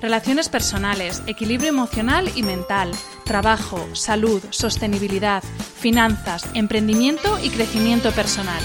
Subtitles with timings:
[0.00, 2.90] Relaciones personales, equilibrio emocional y mental,
[3.24, 5.42] trabajo, salud, sostenibilidad,
[5.78, 8.62] finanzas, emprendimiento y crecimiento personal.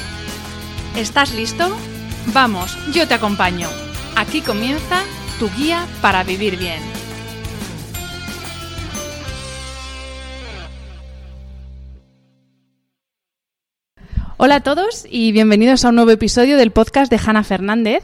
[0.97, 1.75] ¿Estás listo?
[2.33, 3.69] Vamos, yo te acompaño.
[4.17, 5.03] Aquí comienza
[5.39, 7.00] tu guía para vivir bien.
[14.44, 18.02] Hola a todos y bienvenidos a un nuevo episodio del podcast de Hanna Fernández.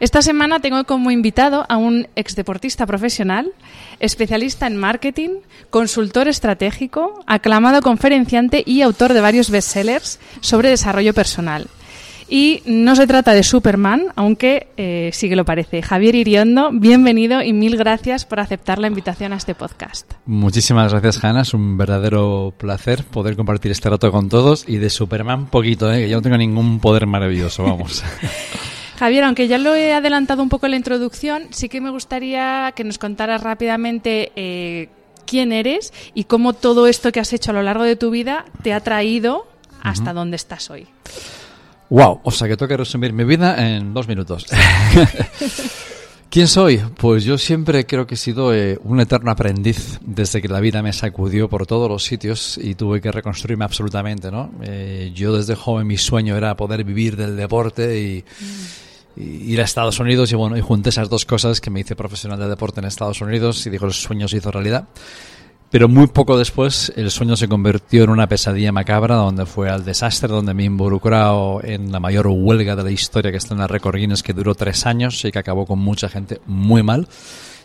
[0.00, 3.52] Esta semana tengo como invitado a un exdeportista profesional,
[4.00, 11.66] especialista en marketing, consultor estratégico, aclamado conferenciante y autor de varios bestsellers sobre desarrollo personal.
[12.28, 15.82] Y no se trata de Superman, aunque eh, sí que lo parece.
[15.82, 20.10] Javier Iriondo, bienvenido y mil gracias por aceptar la invitación a este podcast.
[20.26, 21.42] Muchísimas gracias, Hanna.
[21.42, 24.64] Es un verdadero placer poder compartir este rato con todos.
[24.66, 26.00] Y de Superman, poquito, ¿eh?
[26.00, 28.02] que yo no tengo ningún poder maravilloso, vamos.
[28.98, 32.72] Javier, aunque ya lo he adelantado un poco en la introducción, sí que me gustaría
[32.76, 34.88] que nos contaras rápidamente eh,
[35.26, 38.44] quién eres y cómo todo esto que has hecho a lo largo de tu vida
[38.62, 39.48] te ha traído
[39.82, 40.86] hasta donde estás hoy.
[41.90, 44.46] Wow, o sea que tengo que resumir mi vida en dos minutos.
[46.34, 46.78] ¿Quién soy?
[46.96, 50.82] Pues yo siempre creo que he sido eh, un eterno aprendiz desde que la vida
[50.82, 54.50] me sacudió por todos los sitios y tuve que reconstruirme absolutamente, ¿no?
[54.62, 58.24] Eh, yo desde joven mi sueño era poder vivir del deporte y,
[59.16, 62.40] ir a Estados Unidos y bueno, y junté esas dos cosas que me hice profesional
[62.40, 64.88] de deporte en Estados Unidos y digo, el sueño se hizo realidad.
[65.74, 69.84] Pero muy poco después el sueño se convirtió en una pesadilla macabra donde fue al
[69.84, 73.58] desastre, donde me he involucrado en la mayor huelga de la historia que está en
[73.58, 77.08] la Record Guinness que duró tres años y que acabó con mucha gente muy mal.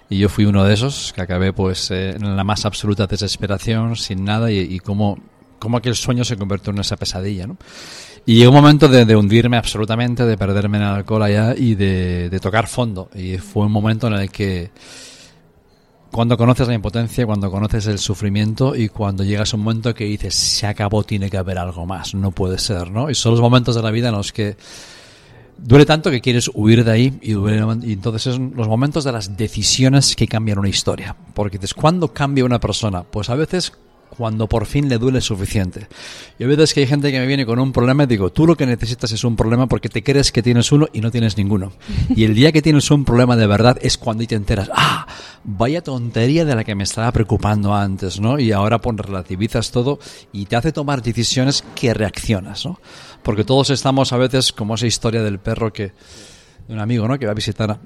[0.09, 3.95] Y yo fui uno de esos que acabé pues eh, en la más absoluta desesperación,
[3.95, 5.19] sin nada y, y como,
[5.59, 7.57] como aquel sueño se convirtió en esa pesadilla, ¿no?
[8.25, 11.75] Y llegó un momento de, de, hundirme absolutamente, de perderme en el alcohol allá y
[11.75, 13.11] de, de tocar fondo.
[13.13, 14.71] Y fue un momento en el que
[16.11, 20.05] cuando conoces la impotencia, cuando conoces el sufrimiento y cuando llegas a un momento que
[20.05, 23.09] dices, se acabó, tiene que haber algo más, no puede ser, ¿no?
[23.09, 24.57] Y son los momentos de la vida en los que
[25.57, 29.11] duele tanto que quieres huir de ahí y, duele, y entonces son los momentos de
[29.11, 31.15] las decisiones que cambian una historia.
[31.33, 33.03] Porque dices, ¿cuándo cambia una persona?
[33.03, 33.73] Pues a veces
[34.09, 35.87] cuando por fin le duele suficiente.
[36.37, 38.45] Y a veces que hay gente que me viene con un problema y digo, tú
[38.45, 41.37] lo que necesitas es un problema porque te crees que tienes uno y no tienes
[41.37, 41.71] ninguno.
[42.15, 45.07] Y el día que tienes un problema de verdad es cuando te enteras, ah,
[45.43, 48.39] vaya tontería de la que me estaba preocupando antes, ¿no?
[48.39, 49.99] Y ahora pues relativizas todo
[50.33, 52.79] y te hace tomar decisiones que reaccionas, ¿no?
[53.23, 55.93] Porque todos estamos a veces como esa historia del perro que
[56.67, 57.17] de un amigo, ¿no?
[57.17, 57.79] Que va a visitar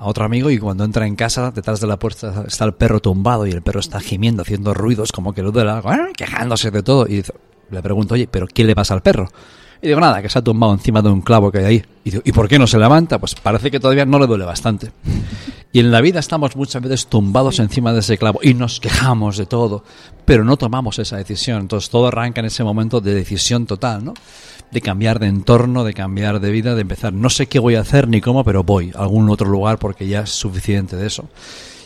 [0.00, 3.00] a, otro amigo y cuando entra en casa, detrás de la puerta está el perro
[3.00, 5.82] tumbado y el perro está gimiendo, haciendo ruidos como que lo de la,
[6.16, 7.06] quejándose de todo.
[7.06, 7.24] Y
[7.70, 9.28] le pregunto, oye, ¿pero qué le pasa al perro?
[9.82, 11.84] Y digo, nada, que se ha tumbado encima de un clavo que hay ahí.
[12.04, 13.18] Y digo, ¿y por qué no se levanta?
[13.18, 14.92] Pues parece que todavía no le duele bastante.
[15.72, 19.36] Y en la vida estamos muchas veces tumbados encima de ese clavo y nos quejamos
[19.36, 19.84] de todo,
[20.24, 21.60] pero no tomamos esa decisión.
[21.60, 24.14] Entonces todo arranca en ese momento de decisión total, ¿no?
[24.70, 27.80] De cambiar de entorno, de cambiar de vida, de empezar, no sé qué voy a
[27.80, 31.28] hacer ni cómo, pero voy a algún otro lugar porque ya es suficiente de eso.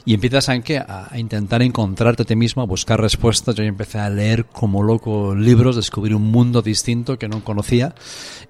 [0.07, 0.77] Y empiezas a, ¿qué?
[0.79, 3.55] a intentar encontrarte a ti mismo, a buscar respuestas.
[3.55, 7.95] Yo empecé a leer como loco libros, descubrir un mundo distinto que no conocía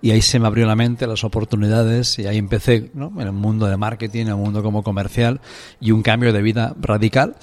[0.03, 3.13] y ahí se me abrió la mente, las oportunidades y ahí empecé ¿no?
[3.21, 5.41] en el mundo de marketing, en el mundo como comercial
[5.81, 7.37] y un cambio de vida radical.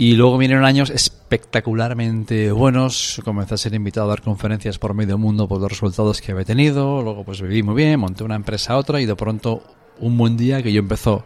[0.00, 3.20] Y luego vinieron años espectacularmente buenos.
[3.24, 6.44] Comencé a ser invitado a dar conferencias por medio mundo por los resultados que había
[6.44, 7.02] tenido.
[7.02, 9.60] Luego pues viví muy bien, monté una empresa a otra y de pronto
[9.98, 11.24] un buen día que yo empezó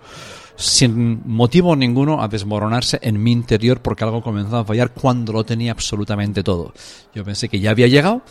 [0.57, 5.45] sin motivo ninguno a desmoronarse en mi interior porque algo comenzó a fallar cuando lo
[5.45, 6.73] tenía absolutamente todo.
[7.15, 8.23] Yo pensé que ya había llegado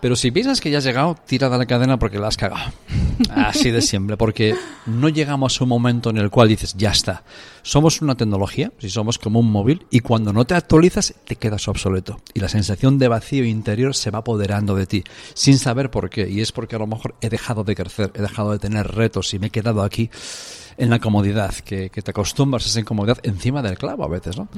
[0.00, 2.72] pero si piensas que ya has llegado, tira de la cadena porque la has cagado.
[3.30, 4.54] Así de siempre, porque
[4.86, 7.24] no llegamos a un momento en el cual dices, ya está.
[7.62, 11.66] Somos una tecnología, si somos como un móvil, y cuando no te actualizas, te quedas
[11.68, 12.20] obsoleto.
[12.32, 15.04] Y la sensación de vacío interior se va apoderando de ti,
[15.34, 16.28] sin saber por qué.
[16.28, 19.34] Y es porque a lo mejor he dejado de crecer, he dejado de tener retos
[19.34, 20.10] y me he quedado aquí
[20.78, 24.48] en la comodidad, que, te acostumbras a esa incomodidad encima del clavo a veces, ¿no?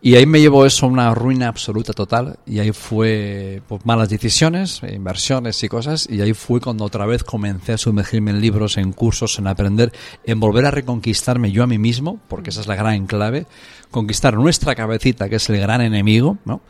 [0.00, 4.08] Y ahí me llevó eso a una ruina absoluta total y ahí fue por malas
[4.08, 8.78] decisiones, inversiones y cosas y ahí fue cuando otra vez comencé a sumergirme en libros,
[8.78, 9.92] en cursos, en aprender,
[10.24, 13.46] en volver a reconquistarme yo a mí mismo, porque esa es la gran clave,
[13.90, 16.62] conquistar nuestra cabecita, que es el gran enemigo, ¿no?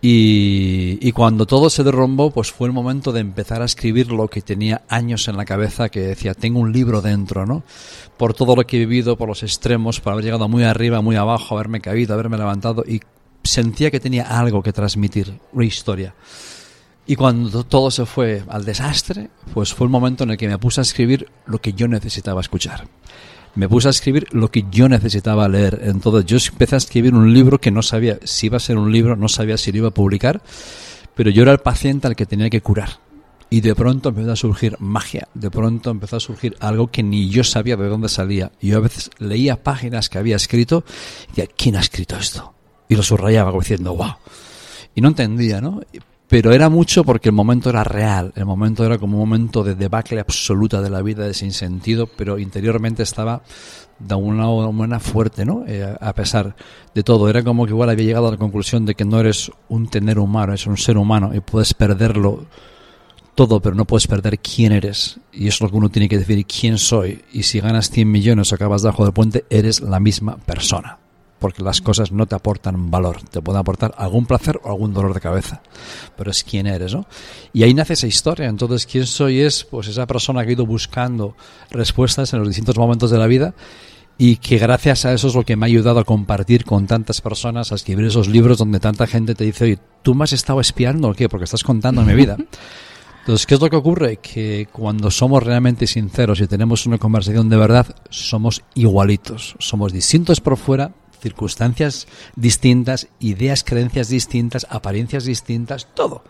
[0.00, 4.42] Y, cuando todo se derrumbó, pues fue el momento de empezar a escribir lo que
[4.42, 7.62] tenía años en la cabeza, que decía, tengo un libro dentro, ¿no?
[8.16, 11.16] Por todo lo que he vivido, por los extremos, por haber llegado muy arriba, muy
[11.16, 13.00] abajo, haberme caído, haberme levantado, y
[13.42, 16.14] sentía que tenía algo que transmitir, una historia.
[17.06, 20.58] Y cuando todo se fue al desastre, pues fue el momento en el que me
[20.58, 22.86] puse a escribir lo que yo necesitaba escuchar
[23.56, 25.80] me puse a escribir lo que yo necesitaba leer.
[25.84, 28.92] Entonces yo empecé a escribir un libro que no sabía si iba a ser un
[28.92, 30.42] libro, no sabía si lo iba a publicar,
[31.14, 33.00] pero yo era el paciente al que tenía que curar.
[33.48, 37.30] Y de pronto empezó a surgir magia, de pronto empezó a surgir algo que ni
[37.30, 38.52] yo sabía de dónde salía.
[38.60, 40.84] Yo a veces leía páginas que había escrito
[41.26, 42.54] y decía, ¿quién ha escrito esto?
[42.88, 44.16] Y lo subrayaba como diciendo, wow.
[44.94, 45.80] Y no entendía, ¿no?
[46.28, 49.76] Pero era mucho porque el momento era real, el momento era como un momento de
[49.76, 53.42] debacle absoluta de la vida, de sinsentido, pero interiormente estaba
[53.98, 55.64] de una manera fuerte, ¿no?
[55.66, 56.56] Eh, a pesar
[56.94, 59.52] de todo, era como que igual había llegado a la conclusión de que no eres
[59.68, 62.44] un tener humano, eres un ser humano y puedes perderlo
[63.36, 65.20] todo, pero no puedes perder quién eres.
[65.32, 67.22] Y eso es lo que uno tiene que decir, quién soy.
[67.32, 70.98] Y si ganas 100 millones o acabas debajo del puente, eres la misma persona
[71.38, 75.14] porque las cosas no te aportan valor, te pueden aportar algún placer o algún dolor
[75.14, 75.62] de cabeza,
[76.16, 77.06] pero es quién eres, ¿no?
[77.52, 80.66] Y ahí nace esa historia, entonces quién soy es pues esa persona que ha ido
[80.66, 81.36] buscando
[81.70, 83.54] respuestas en los distintos momentos de la vida
[84.18, 87.20] y que gracias a eso es lo que me ha ayudado a compartir con tantas
[87.20, 90.60] personas, a escribir esos libros donde tanta gente te dice, oye, ¿tú me has estado
[90.60, 91.28] espiando o qué?
[91.28, 92.36] Porque estás contando mi vida.
[93.26, 94.18] Entonces, ¿qué es lo que ocurre?
[94.18, 99.56] Que cuando somos realmente sinceros y tenemos una conversación de verdad, somos igualitos.
[99.58, 100.92] Somos distintos por fuera,
[101.26, 102.06] circunstancias
[102.36, 106.22] distintas, ideas, creencias distintas, apariencias distintas, todo.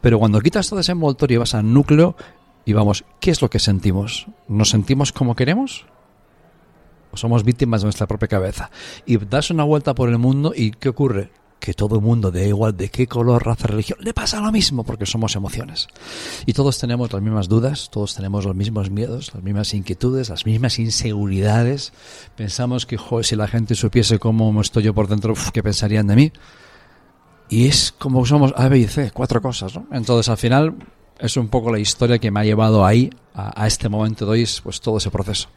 [0.00, 2.14] Pero cuando quitas todo ese envoltorio y vas al núcleo
[2.64, 4.28] y vamos, ¿qué es lo que sentimos?
[4.46, 5.86] ¿Nos sentimos como queremos?
[7.10, 8.70] ¿O somos víctimas de nuestra propia cabeza?
[9.06, 11.32] Y das una vuelta por el mundo y ¿qué ocurre?
[11.58, 14.84] Que todo el mundo, de igual de qué color, raza, religión, le pasa lo mismo
[14.84, 15.88] porque somos emociones.
[16.46, 20.46] Y todos tenemos las mismas dudas, todos tenemos los mismos miedos, las mismas inquietudes, las
[20.46, 21.92] mismas inseguridades.
[22.36, 26.16] Pensamos que, joder, si la gente supiese cómo estoy yo por dentro, ¿qué pensarían de
[26.16, 26.32] mí?
[27.48, 29.86] Y es como somos A, B y C, cuatro cosas, ¿no?
[29.92, 30.74] Entonces, al final,
[31.18, 34.32] es un poco la historia que me ha llevado ahí, a, a este momento de
[34.32, 35.48] hoy, pues todo ese proceso.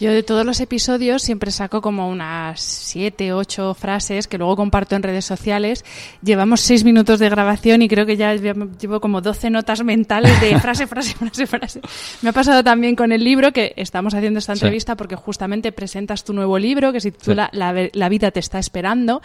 [0.00, 4.94] Yo de todos los episodios siempre saco como unas siete, ocho frases que luego comparto
[4.94, 5.84] en redes sociales.
[6.22, 10.56] Llevamos seis minutos de grabación y creo que ya llevo como doce notas mentales de
[10.60, 11.80] frase, frase, frase, frase.
[12.22, 16.22] Me ha pasado también con el libro que estamos haciendo esta entrevista porque justamente presentas
[16.22, 19.20] tu nuevo libro que se titula la, la, vida te está esperando.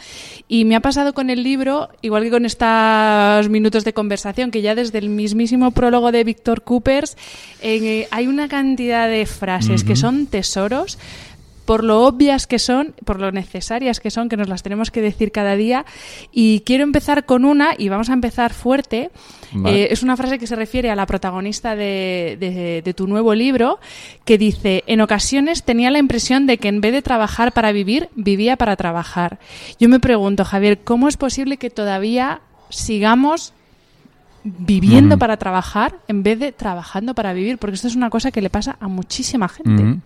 [0.48, 4.64] Y me ha pasado con el libro, igual que con estos minutos de conversación, que
[4.64, 7.16] ya desde el mismísimo prólogo de Víctor Coopers
[7.62, 10.63] eh, hay una cantidad de frases que son tesoros
[11.66, 15.02] por lo obvias que son, por lo necesarias que son, que nos las tenemos que
[15.02, 15.86] decir cada día.
[16.32, 19.12] Y quiero empezar con una, y vamos a empezar fuerte.
[19.66, 23.80] Eh, es una frase que se refiere a la protagonista de, de, tu nuevo libro,
[24.26, 28.10] que dice, en ocasiones tenía la impresión de que en vez de trabajar para vivir,
[28.16, 29.40] vivía para trabajar.
[29.80, 33.54] Yo me pregunto, Javier, ¿cómo es posible que todavía sigamos
[34.44, 37.60] viviendo para trabajar en vez de trabajando para vivir?
[37.60, 40.02] Porque esto es una cosa que le pasa a muchísima gente.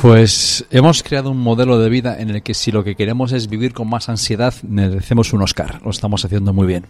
[0.00, 3.48] Pues hemos creado un modelo de vida en el que si lo que queremos es
[3.48, 5.80] vivir con más ansiedad, merecemos un Oscar.
[5.82, 6.86] Lo estamos haciendo muy bien.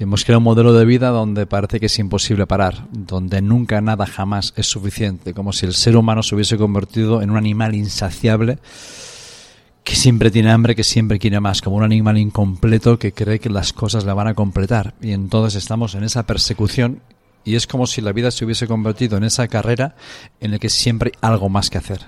[0.00, 4.06] Hemos creado un modelo de vida donde parece que es imposible parar, donde nunca nada
[4.06, 8.58] jamás es suficiente, como si el ser humano se hubiese convertido en un animal insaciable
[9.82, 13.48] que siempre tiene hambre, que siempre quiere más, como un animal incompleto que cree que
[13.48, 14.94] las cosas le van a completar.
[15.00, 17.00] Y entonces estamos en esa persecución
[17.48, 19.96] y es como si la vida se hubiese convertido en esa carrera
[20.40, 22.00] en la que siempre hay algo más que hacer,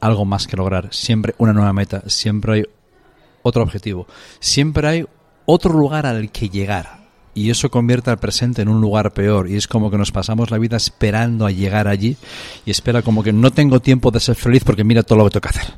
[0.00, 2.64] algo más que lograr, siempre una nueva meta, siempre hay
[3.44, 4.06] otro objetivo.
[4.40, 5.06] Siempre hay
[5.46, 7.04] otro lugar al que llegar.
[7.34, 9.48] Y eso convierte al presente en un lugar peor.
[9.48, 12.16] Y es como que nos pasamos la vida esperando a llegar allí.
[12.64, 15.30] Y espera como que no tengo tiempo de ser feliz porque mira todo lo que
[15.30, 15.74] tengo que hacer.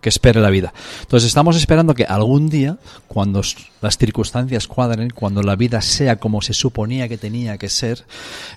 [0.00, 0.72] Que espere la vida.
[1.00, 3.40] Entonces estamos esperando que algún día, cuando
[3.80, 8.04] las circunstancias cuadren, cuando la vida sea como se suponía que tenía que ser,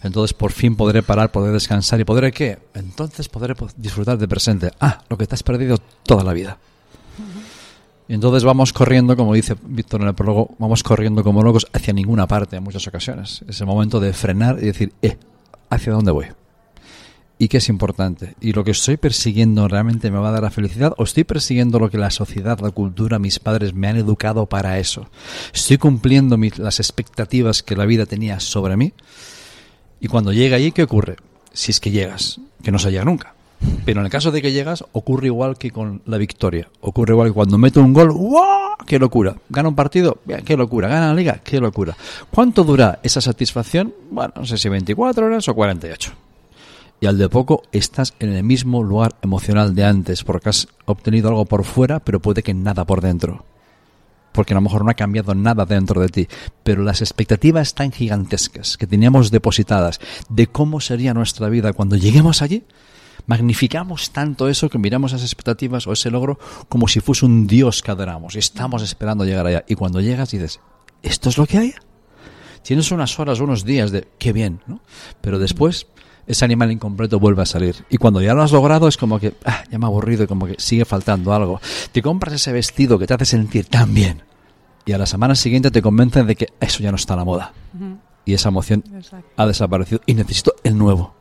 [0.03, 2.60] entonces por fin podré parar, podré descansar y podré qué?
[2.74, 4.72] Entonces podré disfrutar del presente.
[4.79, 6.58] Ah, lo que te has perdido toda la vida.
[8.08, 11.93] Y entonces vamos corriendo, como dice Víctor en el prólogo, vamos corriendo como locos hacia
[11.93, 13.43] ninguna parte en muchas ocasiones.
[13.48, 15.17] Es el momento de frenar y decir, eh,
[15.69, 16.25] ¿hacia dónde voy?
[17.41, 18.36] ¿Y qué es importante?
[18.41, 20.93] ¿Y lo que estoy persiguiendo realmente me va a dar la felicidad?
[20.98, 24.77] ¿O estoy persiguiendo lo que la sociedad, la cultura, mis padres me han educado para
[24.77, 25.10] eso?
[25.53, 28.91] ¿Estoy cumpliendo las expectativas que la vida tenía sobre mí?
[30.01, 31.15] Y cuando llega allí, ¿qué ocurre?
[31.53, 33.34] Si es que llegas, que no se llega nunca.
[33.86, 36.67] Pero en el caso de que llegas, ocurre igual que con la victoria.
[36.81, 38.13] Ocurre igual que cuando meto un gol.
[38.86, 39.38] ¡Qué locura!
[39.48, 40.89] Gana un partido, ¡qué locura!
[40.89, 41.96] Gana la liga, ¡qué locura!
[42.31, 43.93] ¿Cuánto dura esa satisfacción?
[44.12, 46.28] Bueno, no sé si 24 horas o 48.
[47.01, 51.29] Y al de poco estás en el mismo lugar emocional de antes, porque has obtenido
[51.29, 53.46] algo por fuera, pero puede que nada por dentro.
[54.34, 56.27] Porque a lo mejor no ha cambiado nada dentro de ti,
[56.63, 62.41] pero las expectativas tan gigantescas que teníamos depositadas de cómo sería nuestra vida cuando lleguemos
[62.41, 62.63] allí,
[63.25, 66.38] magnificamos tanto eso que miramos esas expectativas o ese logro
[66.68, 68.36] como si fuese un Dios que adoramos.
[68.36, 69.63] Y estamos esperando llegar allá.
[69.68, 70.60] Y cuando llegas dices,
[71.01, 71.74] ¿esto es lo que hay?
[72.62, 74.82] Tienes unas horas, unos días de qué bien, ¿no?
[75.22, 75.88] Pero después
[76.29, 77.75] ese animal incompleto vuelve a salir.
[77.89, 80.27] Y cuando ya lo has logrado es como que, ah, ya me ha aburrido y
[80.27, 81.59] como que sigue faltando algo.
[81.91, 84.21] Te compras ese vestido que te hace sentir tan bien.
[84.86, 87.25] Y a la semana siguiente te convencen de que eso ya no está a la
[87.25, 87.53] moda.
[88.25, 88.83] Y esa emoción
[89.36, 91.15] ha desaparecido y necesito el nuevo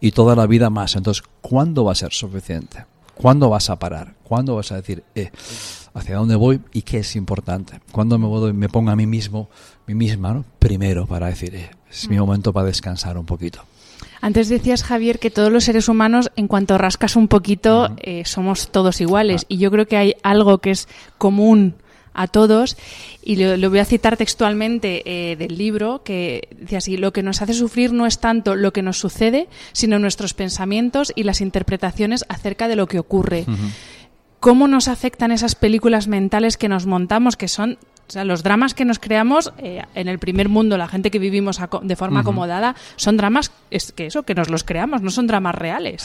[0.00, 0.96] y toda la vida más.
[0.96, 2.86] Entonces, ¿cuándo va a ser suficiente?
[3.14, 4.14] ¿Cuándo vas a parar?
[4.24, 5.30] ¿Cuándo vas a decir, eh,
[5.92, 7.78] hacia dónde voy y qué es importante?
[7.92, 9.50] ¿Cuándo me, voy, me pongo a mí mismo,
[9.86, 10.44] mí misma, ¿no?
[10.58, 12.20] primero para decir, eh, es mi mm.
[12.20, 13.62] momento para descansar un poquito?
[14.20, 18.70] Antes decías, Javier, que todos los seres humanos, en cuanto rascas un poquito, eh, somos
[18.70, 19.42] todos iguales.
[19.42, 19.46] Ah.
[19.48, 21.74] Y yo creo que hay algo que es común
[22.12, 22.76] a todos.
[23.22, 27.40] Y lo, voy a citar textualmente eh, del libro, que dice así, lo que nos
[27.40, 32.24] hace sufrir no es tanto lo que nos sucede, sino nuestros pensamientos y las interpretaciones
[32.28, 33.46] acerca de lo que ocurre.
[34.38, 37.78] ¿Cómo nos afectan esas películas mentales que nos montamos, que son
[38.10, 41.20] o sea, los dramas que nos creamos eh, en el primer mundo, la gente que
[41.20, 45.28] vivimos de forma acomodada, son dramas es que eso, que nos los creamos, no son
[45.28, 46.04] dramas reales.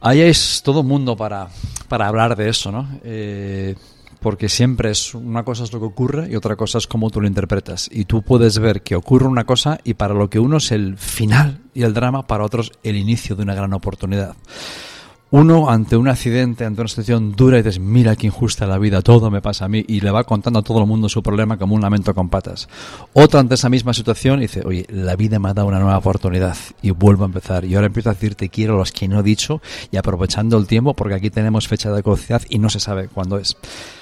[0.00, 1.48] Ahí es todo mundo para,
[1.88, 2.88] para hablar de eso, ¿no?
[3.02, 3.74] Eh,
[4.20, 7.20] porque siempre es una cosa es lo que ocurre y otra cosa es cómo tú
[7.20, 7.88] lo interpretas.
[7.90, 10.96] Y tú puedes ver que ocurre una cosa y para lo que uno es el
[10.96, 14.36] final y el drama, para otros el inicio de una gran oportunidad.
[15.32, 19.00] Uno ante un accidente, ante una situación dura y dices, mira qué injusta la vida,
[19.00, 21.56] todo me pasa a mí y le va contando a todo el mundo su problema
[21.56, 22.68] como un lamento con patas.
[23.12, 26.56] Otro ante esa misma situación dice, oye, la vida me ha dado una nueva oportunidad
[26.82, 27.64] y vuelvo a empezar.
[27.64, 30.94] Y ahora empiezo a decirte quiero los que no he dicho y aprovechando el tiempo
[30.94, 33.56] porque aquí tenemos fecha de caducidad y no se sabe cuándo es.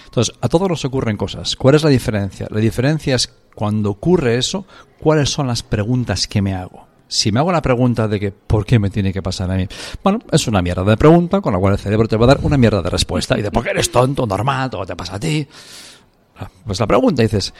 [0.06, 1.56] Entonces, a todos nos ocurren cosas.
[1.56, 2.46] ¿Cuál es la diferencia?
[2.50, 4.64] La diferencia es cuando ocurre eso,
[4.98, 6.87] ¿cuáles son las preguntas que me hago?
[7.08, 9.66] Si me hago la pregunta de que ¿por qué me tiene que pasar a mí?
[10.04, 12.40] Bueno, es una mierda de pregunta con la cual el cerebro te va a dar
[12.42, 13.38] una mierda de respuesta.
[13.38, 15.46] Y de ¿por qué eres tonto, normal, todo te pasa a ti?
[16.36, 17.52] Ah, pues la pregunta dices,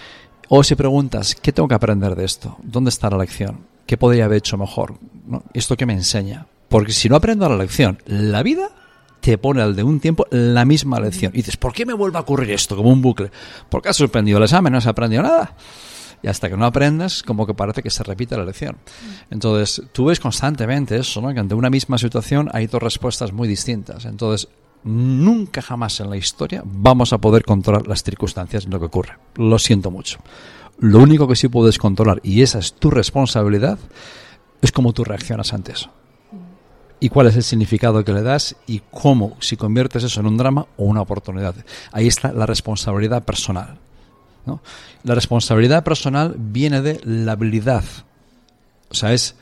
[0.49, 2.57] o si preguntas, ¿qué tengo que aprender de esto?
[2.63, 3.67] ¿Dónde está la lección?
[3.87, 4.99] ¿Qué podría haber hecho mejor?
[5.55, 6.47] ¿Esto qué me enseña?
[6.69, 8.71] Porque si no aprendo la lección, la vida
[9.21, 11.33] te pone al de un tiempo la misma lección.
[11.35, 12.77] Y dices, ¿por qué me vuelve a ocurrir esto?
[12.77, 13.31] Como un bucle.
[13.69, 15.55] Porque has suspendido el examen, no has aprendido nada.
[16.23, 18.77] Y hasta que no aprendas, como que parece que se repite la lección.
[19.31, 21.33] Entonces, tú ves constantemente eso, ¿no?
[21.33, 24.05] Que ante una misma situación hay dos respuestas muy distintas.
[24.05, 24.49] Entonces,
[24.85, 29.19] nunca jamás en la historia vamos a poder controlar las circunstancias en lo que ocurre.
[29.37, 30.19] Lo siento mucho.
[30.79, 33.79] Lo único que sí puedes controlar, y esa es tu responsabilidad,
[34.63, 35.91] es cómo tú reaccionas ante eso
[37.01, 40.37] y cuál es el significado que le das y cómo, si conviertes eso en un
[40.37, 41.55] drama o una oportunidad.
[41.93, 43.79] Ahí está la responsabilidad personal.
[44.49, 44.61] ¿No?
[45.05, 47.85] La responsabilidad personal viene de la habilidad,
[48.91, 49.37] o sea, es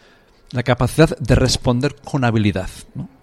[0.50, 2.68] la capacidad de responder con habilidad.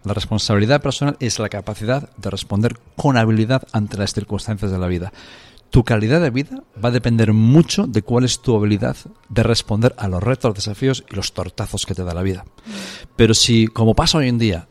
[0.03, 4.87] La responsabilidad personal es la capacidad de responder con habilidad ante las circunstancias de la
[4.87, 5.13] vida
[5.73, 8.95] tu calidad de vida va a depender mucho de cuál es tu habilidad
[9.27, 12.45] de responder a los retos, desafíos y los tortazos que te da la vida.
[13.15, 14.67] Pero si, como pasa hoy en día,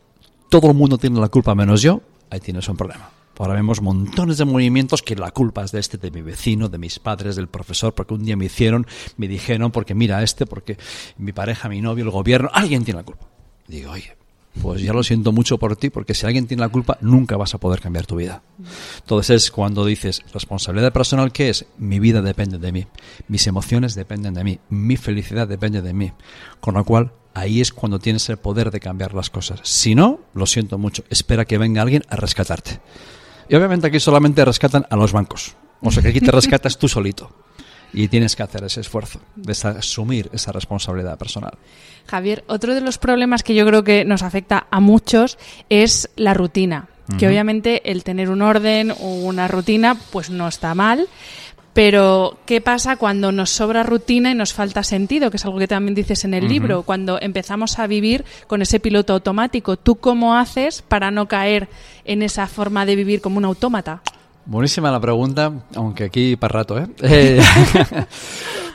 [0.47, 3.09] todo el mundo tiene la culpa menos yo, ahí tienes un problema.
[3.37, 6.77] Ahora vemos montones de movimientos que la culpa es de este, de mi vecino, de
[6.77, 8.85] mis padres, del profesor, porque un día me hicieron,
[9.17, 10.77] me dijeron, porque mira este, porque
[11.17, 13.27] mi pareja, mi novio, el gobierno, alguien tiene la culpa.
[13.67, 14.15] Digo, oye,
[14.61, 17.55] pues ya lo siento mucho por ti, porque si alguien tiene la culpa, nunca vas
[17.55, 18.43] a poder cambiar tu vida.
[18.99, 21.65] Entonces es cuando dices, responsabilidad personal, ¿qué es?
[21.77, 22.85] Mi vida depende de mí,
[23.27, 26.11] mis emociones dependen de mí, mi felicidad depende de mí.
[26.59, 29.59] Con lo cual, ahí es cuando tienes el poder de cambiar las cosas.
[29.63, 32.79] Si no, lo siento mucho, espera que venga alguien a rescatarte.
[33.49, 35.55] Y obviamente aquí solamente rescatan a los bancos.
[35.81, 37.29] O sea que aquí te rescatas tú solito.
[37.93, 41.53] Y tienes que hacer ese esfuerzo de asumir esa responsabilidad personal.
[42.07, 45.37] Javier, otro de los problemas que yo creo que nos afecta a muchos
[45.69, 46.87] es la rutina.
[47.19, 51.07] Que obviamente el tener un orden o una rutina, pues no está mal.
[51.73, 55.31] Pero, ¿qué pasa cuando nos sobra rutina y nos falta sentido?
[55.31, 56.83] Que es algo que también dices en el libro.
[56.83, 61.67] Cuando empezamos a vivir con ese piloto automático, ¿tú cómo haces para no caer
[62.05, 64.01] en esa forma de vivir como un autómata?
[64.45, 66.87] Buenísima la pregunta, aunque aquí para rato, ¿eh?
[67.01, 67.41] eh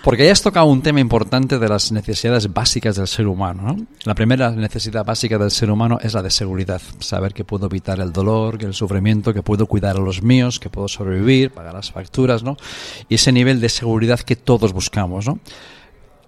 [0.03, 3.63] porque ya has tocado un tema importante de las necesidades básicas del ser humano.
[3.63, 3.87] ¿no?
[4.05, 6.81] La primera necesidad básica del ser humano es la de seguridad.
[7.01, 10.71] Saber que puedo evitar el dolor, el sufrimiento, que puedo cuidar a los míos, que
[10.71, 12.57] puedo sobrevivir, pagar las facturas, ¿no?
[13.11, 15.41] Y ese nivel de seguridad que todos buscamos, ¿no?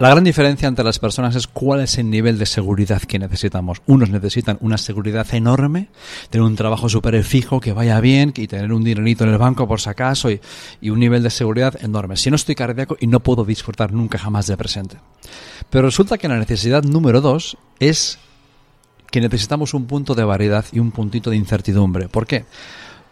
[0.00, 3.82] La gran diferencia entre las personas es cuál es el nivel de seguridad que necesitamos.
[3.84, 5.88] Unos necesitan una seguridad enorme,
[6.30, 9.68] tener un trabajo súper fijo, que vaya bien, y tener un dinerito en el banco
[9.68, 10.40] por si acaso, y,
[10.80, 12.16] y, un nivel de seguridad enorme.
[12.16, 14.96] Si no estoy cardíaco y no puedo disfrutar nunca jamás de presente.
[15.68, 18.18] Pero resulta que la necesidad número dos es
[19.10, 22.08] que necesitamos un punto de variedad y un puntito de incertidumbre.
[22.08, 22.46] ¿Por qué?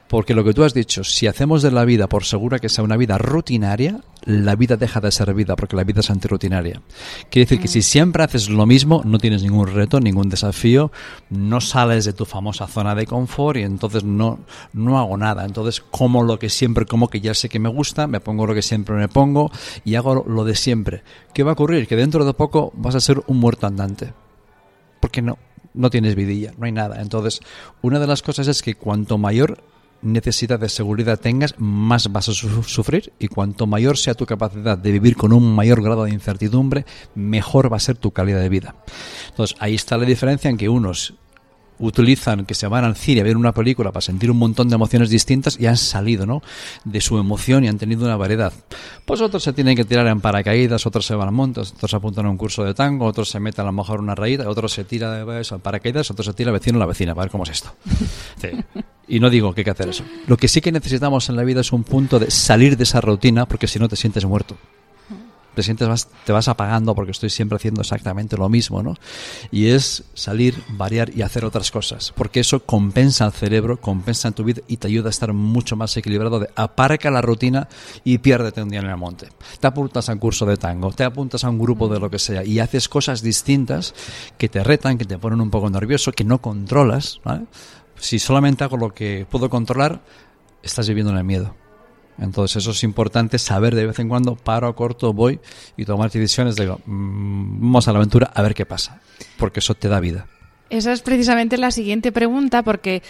[0.08, 2.82] Porque lo que tú has dicho, si hacemos de la vida por segura que sea
[2.82, 6.80] una vida rutinaria, la vida deja de ser vida porque la vida es antirutinaria.
[7.30, 10.90] Quiere decir que si siempre haces lo mismo, no tienes ningún reto, ningún desafío,
[11.28, 14.40] no sales de tu famosa zona de confort y entonces no,
[14.72, 15.44] no hago nada.
[15.44, 18.54] Entonces como lo que siempre, como que ya sé que me gusta, me pongo lo
[18.54, 19.50] que siempre me pongo
[19.84, 21.02] y hago lo de siempre.
[21.34, 21.86] ¿Qué va a ocurrir?
[21.86, 24.14] Que dentro de poco vas a ser un muerto andante.
[25.00, 25.36] Porque no,
[25.74, 27.02] no tienes vidilla, no hay nada.
[27.02, 27.40] Entonces,
[27.82, 29.62] una de las cosas es que cuanto mayor
[30.02, 34.92] necesidad de seguridad tengas, más vas a sufrir y cuanto mayor sea tu capacidad de
[34.92, 38.74] vivir con un mayor grado de incertidumbre, mejor va a ser tu calidad de vida.
[39.30, 41.14] Entonces, ahí está la diferencia en que unos
[41.78, 44.74] utilizan que se van al cine a ver una película para sentir un montón de
[44.74, 46.42] emociones distintas y han salido ¿no?
[46.84, 48.52] de su emoción y han tenido una variedad.
[49.04, 52.26] Pues otros se tienen que tirar en paracaídas, otros se van a montes, otros apuntan
[52.26, 54.84] a un curso de tango, otros se meten a lo mejor una raída, otros se
[54.84, 57.44] tira de eso, en paracaídas, otros se tira vecino a la vecina para ver cómo
[57.44, 57.72] es esto.
[59.10, 60.04] Y no digo que hay que hacer eso.
[60.26, 63.00] Lo que sí que necesitamos en la vida es un punto de salir de esa
[63.00, 64.58] rutina porque si no te sientes muerto
[65.59, 68.94] te sientes te vas apagando porque estoy siempre haciendo exactamente lo mismo, ¿no?
[69.51, 74.35] Y es salir, variar y hacer otras cosas, porque eso compensa al cerebro, compensa en
[74.35, 77.66] tu vida y te ayuda a estar mucho más equilibrado de aparca la rutina
[78.05, 79.31] y piérdete un día en el monte.
[79.59, 82.21] Te apuntas a un curso de tango, te apuntas a un grupo de lo que
[82.21, 83.97] sea y haces cosas distintas
[84.38, 87.21] que te retan, que te ponen un poco nervioso, que no controlas,
[87.99, 90.03] Si solamente hago lo que puedo controlar,
[90.62, 91.58] estás viviendo en el miedo.
[92.20, 95.40] Entonces eso es importante saber de vez en cuando, paro, corto, voy
[95.76, 96.57] y tomar decisiones.
[96.57, 99.00] Digo, mm, vamos a la aventura a ver qué pasa,
[99.37, 100.26] porque eso te da vida.
[100.70, 103.02] Esa es precisamente la siguiente pregunta, porque,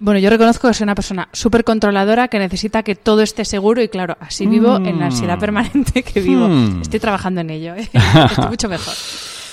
[0.00, 3.80] bueno, yo reconozco que soy una persona súper controladora que necesita que todo esté seguro
[3.82, 5.40] y, claro, así vivo en la ansiedad mm.
[5.40, 6.48] permanente que vivo.
[6.48, 6.82] Mm.
[6.82, 7.88] Estoy trabajando en ello, ¿eh?
[8.30, 8.94] estoy mucho mejor.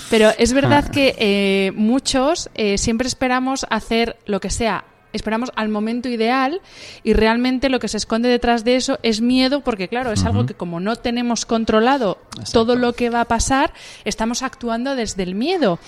[0.10, 5.69] Pero es verdad que eh, muchos eh, siempre esperamos hacer lo que sea esperamos al
[5.69, 6.62] momento ideal
[7.04, 10.45] y realmente lo que se esconde detrás de eso es miedo porque claro, es algo
[10.45, 12.17] que como no tenemos controlado
[12.52, 13.74] todo lo que va a pasar,
[14.06, 15.80] estamos actuando desde el miedo.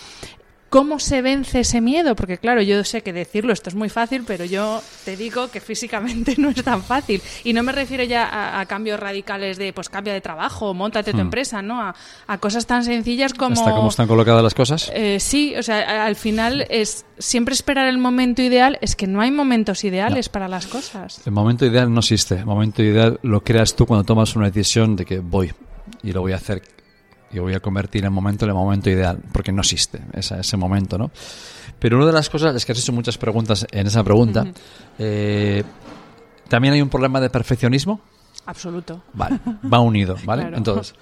[0.74, 2.16] ¿Cómo se vence ese miedo?
[2.16, 5.62] Porque claro, yo sé que decirlo esto es muy fácil, pero yo te digo que
[5.62, 7.22] físicamente no es tan fácil.
[7.44, 11.18] Y no me refiero ya a, cambios radicales de, pues cambia de trabajo, montate tu
[11.18, 11.22] hmm.
[11.22, 11.80] empresa, ¿no?
[11.80, 13.54] A, cosas tan sencillas como...
[13.54, 14.92] ¿Hasta cómo están colocadas las cosas?
[14.96, 18.80] Eh, sí, o sea, al final es siempre esperar el momento ideal.
[18.82, 21.22] Es que no hay momentos ideales para las cosas.
[21.24, 22.38] El momento ideal no existe.
[22.38, 25.54] El momento ideal lo creas tú cuando tomas una decisión de que voy
[26.02, 26.64] y lo voy a hacer
[27.34, 30.58] y voy a convertir el momento en el momento ideal, porque no existe ese, ese
[30.58, 31.12] momento, ¿no?
[31.80, 34.46] Pero una de las cosas es que has hecho muchas preguntas en esa pregunta.
[35.00, 35.64] Eh,
[36.48, 38.00] ¿También hay un problema de perfeccionismo?
[38.46, 39.04] Absoluto.
[39.14, 39.40] Vale,
[39.74, 40.50] va unido, ¿vale?
[40.56, 40.96] Entonces,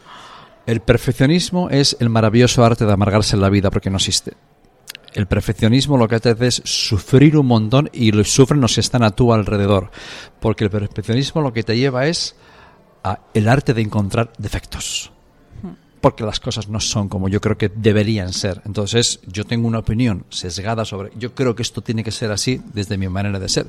[0.66, 4.34] el perfeccionismo es el maravilloso arte de amargarse en la vida porque no existe.
[5.14, 9.04] El perfeccionismo lo que hace es sufrir un montón y lo sufren los que están
[9.04, 9.92] a tu alrededor.
[10.40, 12.36] Porque el perfeccionismo lo que te lleva es
[13.04, 15.12] a el arte de encontrar defectos
[16.02, 18.62] porque las cosas no son como yo creo que deberían ser.
[18.66, 22.60] Entonces, yo tengo una opinión sesgada sobre, yo creo que esto tiene que ser así
[22.74, 23.68] desde mi manera de ser.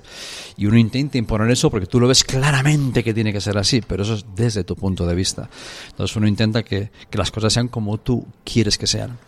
[0.56, 3.82] Y uno intenta imponer eso porque tú lo ves claramente que tiene que ser así,
[3.82, 5.48] pero eso es desde tu punto de vista.
[5.90, 9.18] Entonces, uno intenta que, que las cosas sean como tú quieres que sean.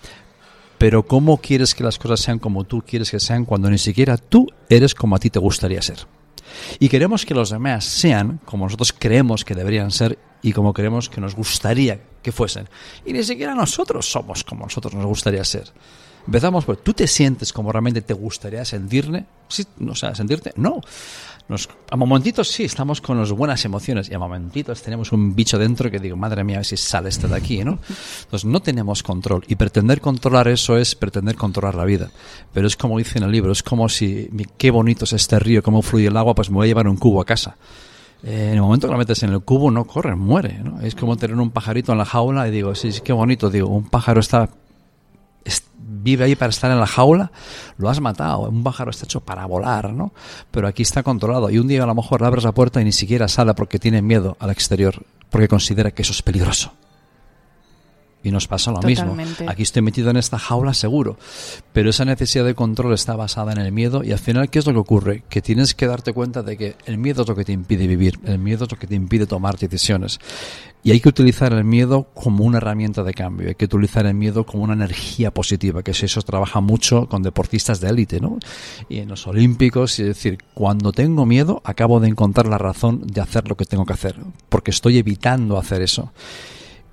[0.79, 4.17] Pero ¿cómo quieres que las cosas sean como tú quieres que sean cuando ni siquiera
[4.17, 6.07] tú eres como a ti te gustaría ser?
[6.79, 11.09] Y queremos que los demás sean como nosotros creemos que deberían ser y como creemos
[11.09, 12.69] que nos gustaría que fuesen.
[13.05, 15.73] Y ni siquiera nosotros somos como nosotros nos gustaría ser.
[16.27, 19.25] Empezamos por, ¿tú te sientes como realmente te gustaría sentirte?
[19.49, 20.81] Sí, o sea, sentirte, no.
[21.91, 25.91] A momentitos sí, estamos con las buenas emociones y a momentitos tenemos un bicho dentro
[25.91, 27.79] que digo, madre mía, a ver si sale este de aquí, ¿no?
[28.23, 32.11] Entonces no tenemos control y pretender controlar eso es pretender controlar la vida.
[32.55, 35.63] Pero es como dice en el libro, es como si, qué bonito es este río,
[35.63, 37.57] cómo fluye el agua, pues me voy a llevar un cubo a casa.
[38.23, 40.63] Eh, en el momento que lo metes en el cubo no corre, muere.
[40.83, 43.91] Es como tener un pajarito en la jaula y digo, sí, qué bonito, digo, un
[43.91, 44.49] pájaro está
[46.05, 47.33] vive ahí para estar en la jaula,
[47.79, 48.43] lo has matado.
[48.43, 50.13] Un pájaro está hecho para volar, ¿no?
[50.51, 51.51] Pero aquí está controlado.
[51.51, 54.03] Y un día a lo mejor abres la puerta y ni siquiera sale porque tiene
[54.03, 56.73] miedo al exterior, porque considera que eso es peligroso.
[58.25, 59.17] Y nos pasa lo mismo.
[59.47, 61.19] Aquí estoy metido en esta jaula seguro.
[61.73, 64.67] Pero esa necesidad de control está basada en el miedo y al final, ¿qué es
[64.67, 65.23] lo que ocurre?
[65.29, 68.19] Que tienes que darte cuenta de que el miedo es lo que te impide vivir,
[68.25, 70.19] el miedo es lo que te impide tomar decisiones.
[70.83, 74.13] Y hay que utilizar el miedo como una herramienta de cambio, hay que utilizar el
[74.13, 78.39] miedo como una energía positiva, que eso trabaja mucho con deportistas de élite, ¿no?
[78.91, 83.23] Y en los olímpicos, es decir, cuando tengo miedo, acabo de encontrar la razón de
[83.23, 84.17] hacer lo que tengo que hacer,
[84.51, 86.13] porque estoy evitando hacer eso.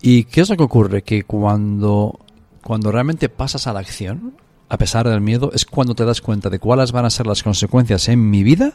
[0.02, 1.04] ¿Y qué es lo que ocurre?
[1.04, 2.20] Que cuando,
[2.64, 4.34] cuando realmente pasas a la acción,
[4.68, 7.44] a pesar del miedo, es cuando te das cuenta de cuáles van a ser las
[7.44, 8.74] consecuencias en mi vida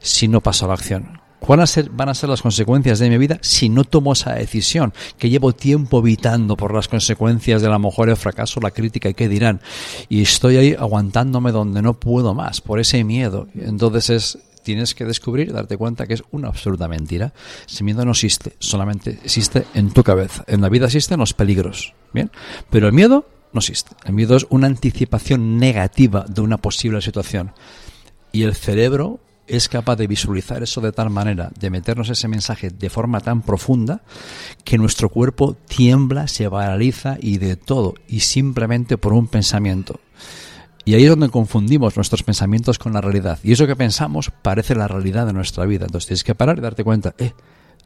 [0.00, 1.20] si no paso a la acción.
[1.38, 5.30] ¿Cuáles van a ser las consecuencias de mi vida si no tomo esa decisión que
[5.30, 9.28] llevo tiempo evitando por las consecuencias de la mejor el fracaso, la crítica y qué
[9.28, 9.60] dirán?
[10.08, 13.46] Y estoy ahí aguantándome donde no puedo más por ese miedo.
[13.54, 17.32] Entonces es tienes que descubrir, darte cuenta que es una absoluta mentira.
[17.66, 20.44] Ese miedo no existe, solamente existe en tu cabeza.
[20.46, 22.30] En la vida existen los peligros, ¿bien?
[22.68, 23.92] Pero el miedo no existe.
[24.04, 27.52] El miedo es una anticipación negativa de una posible situación.
[28.30, 32.68] Y el cerebro es capaz de visualizar eso de tal manera, de meternos ese mensaje
[32.68, 34.02] de forma tan profunda,
[34.64, 39.98] que nuestro cuerpo tiembla, se paraliza y de todo, y simplemente por un pensamiento.
[40.88, 43.38] Y ahí es donde confundimos nuestros pensamientos con la realidad.
[43.42, 45.84] Y eso que pensamos parece la realidad de nuestra vida.
[45.84, 47.34] Entonces tienes que parar y darte cuenta, eh,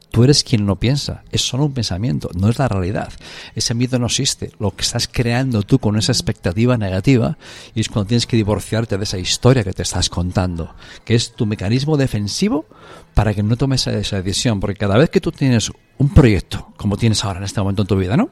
[0.09, 3.11] tú eres quien lo piensa, es solo un pensamiento, no es la realidad.
[3.55, 4.53] Ese miedo no existe.
[4.57, 7.37] Lo que estás creando tú con esa expectativa negativa
[7.75, 11.33] y es cuando tienes que divorciarte de esa historia que te estás contando, que es
[11.33, 12.67] tu mecanismo defensivo
[13.13, 14.61] para que no tomes esa decisión.
[14.61, 17.87] Porque cada vez que tú tienes un proyecto, como tienes ahora en este momento en
[17.89, 18.29] tu vida, ¿no?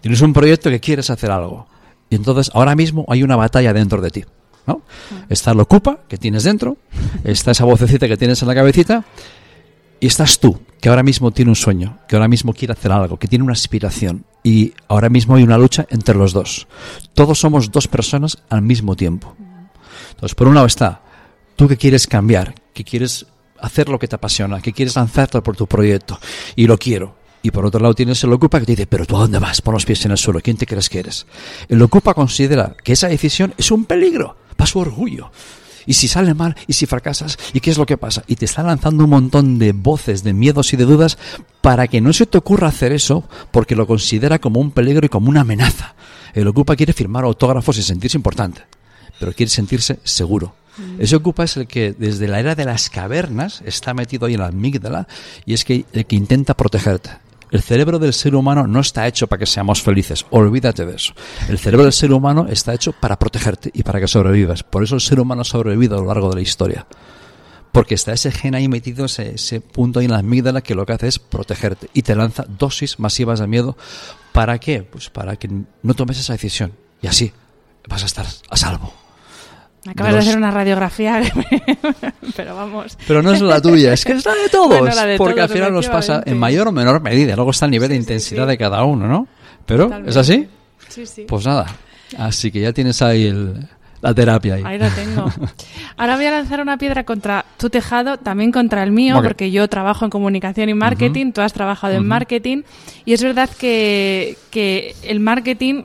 [0.00, 1.66] Tienes un proyecto que quieres hacer algo
[2.12, 4.24] y entonces ahora mismo hay una batalla dentro de ti.
[4.66, 4.82] ¿no?
[5.30, 6.76] Está lo ocupa que tienes dentro,
[7.24, 9.06] está esa vocecita que tienes en la cabecita,
[9.98, 13.18] y estás tú, que ahora mismo tiene un sueño, que ahora mismo quiere hacer algo,
[13.18, 14.26] que tiene una aspiración.
[14.42, 16.66] Y ahora mismo hay una lucha entre los dos.
[17.14, 19.34] Todos somos dos personas al mismo tiempo.
[20.10, 21.00] Entonces, por un lado está
[21.56, 23.26] tú que quieres cambiar, que quieres
[23.58, 26.18] hacer lo que te apasiona, que quieres lanzarte por tu proyecto.
[26.56, 27.21] Y lo quiero.
[27.42, 29.60] Y por otro lado tienes el Ocupa que te dice, pero tú a dónde vas?
[29.60, 31.26] Pon los pies en el suelo, ¿quién te crees que eres?
[31.68, 35.30] El Ocupa considera que esa decisión es un peligro para su orgullo.
[35.86, 38.22] Y si sale mal, y si fracasas, ¿y qué es lo que pasa?
[38.26, 41.18] Y te está lanzando un montón de voces, de miedos y de dudas
[41.60, 45.08] para que no se te ocurra hacer eso porque lo considera como un peligro y
[45.08, 45.94] como una amenaza.
[46.34, 48.62] El Ocupa quiere firmar autógrafos y sentirse importante,
[49.18, 50.54] pero quiere sentirse seguro.
[50.78, 51.00] Mm.
[51.00, 54.40] Ese Ocupa es el que desde la era de las cavernas está metido ahí en
[54.40, 55.08] la amígdala
[55.44, 57.10] y es que el que intenta protegerte.
[57.52, 61.12] El cerebro del ser humano no está hecho para que seamos felices, olvídate de eso.
[61.50, 64.62] El cerebro del ser humano está hecho para protegerte y para que sobrevivas.
[64.62, 66.86] Por eso el ser humano ha sobrevivido a lo largo de la historia.
[67.70, 70.94] Porque está ese gen ahí metido, ese, punto ahí en la amígdala que lo que
[70.94, 73.76] hace es protegerte y te lanza dosis masivas de miedo.
[74.32, 74.82] ¿Para qué?
[74.82, 75.50] Pues para que
[75.82, 76.72] no tomes esa decisión.
[77.02, 77.34] Y así
[77.86, 79.01] vas a estar a salvo.
[79.88, 81.20] Acabas de, hacer una radiografía,
[82.36, 82.96] pero vamos.
[83.06, 84.80] Pero no es la tuya, es que es la de todos.
[85.18, 87.34] porque al final nos pasa en mayor o menor medida.
[87.34, 89.26] Luego está el nivel de intensidad de cada uno, ¿no?
[89.66, 90.48] Pero, ¿es así?
[90.88, 91.24] Sí, sí.
[91.26, 91.66] Pues nada.
[92.16, 93.32] Así que ya tienes ahí
[94.02, 94.62] la terapia ahí.
[94.64, 95.32] Ahí lo tengo.
[95.96, 99.66] Ahora voy a lanzar una piedra contra tu tejado, también contra el mío, porque yo
[99.68, 102.62] trabajo en comunicación y marketing, tú has trabajado en marketing,
[103.04, 105.84] y es verdad que, que el marketing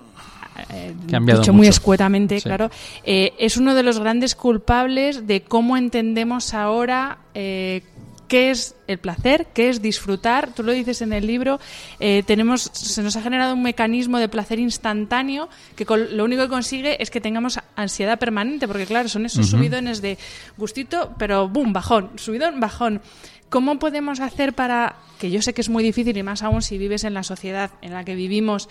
[0.70, 2.70] eh, dicho muy escuetamente, claro,
[3.04, 7.84] eh, es uno de los grandes culpables de cómo entendemos ahora eh,
[8.28, 10.54] qué es el placer, qué es disfrutar.
[10.54, 11.60] Tú lo dices en el libro,
[11.98, 17.02] tenemos, se nos ha generado un mecanismo de placer instantáneo que lo único que consigue
[17.02, 20.18] es que tengamos ansiedad permanente, porque claro, son esos subidones de
[20.58, 23.02] gustito, pero boom, bajón, subidón, bajón.
[23.50, 26.78] ¿Cómo podemos hacer para, que yo sé que es muy difícil y más aún si
[26.78, 28.68] vives en la sociedad en la que vivimos,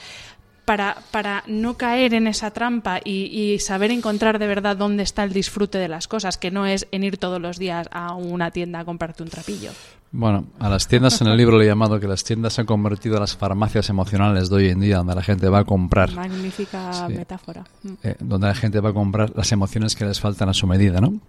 [0.66, 5.32] para, para no caer en esa trampa y, saber encontrar de verdad dónde está el
[5.32, 8.80] disfrute de las cosas, que no es en ir todos los días a una tienda
[8.80, 9.70] a comprarte un trapillo.
[10.10, 12.66] Bueno, a las tiendas en el libro le he llamado que las tiendas se han
[12.66, 16.12] convertido en las farmacias emocionales de hoy en día, donde la gente va a comprar.
[16.12, 17.64] Magnífica metáfora.
[17.82, 17.92] Mm.
[18.02, 21.00] Eh, donde la gente va a comprar las emociones que les faltan a su medida,
[21.00, 21.20] ¿no?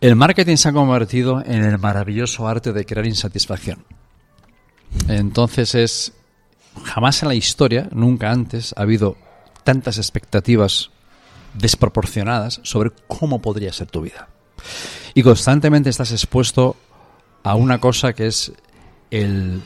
[0.00, 3.84] El marketing se ha convertido en el maravilloso arte de crear insatisfacción.
[5.08, 6.12] Entonces es
[6.88, 9.16] jamás en la historia, nunca antes, ha habido
[9.64, 10.90] tantas expectativas
[11.54, 14.28] desproporcionadas sobre cómo podría ser tu vida.
[15.14, 16.76] Y constantemente estás expuesto
[17.42, 18.52] a una cosa que es
[19.10, 19.62] el...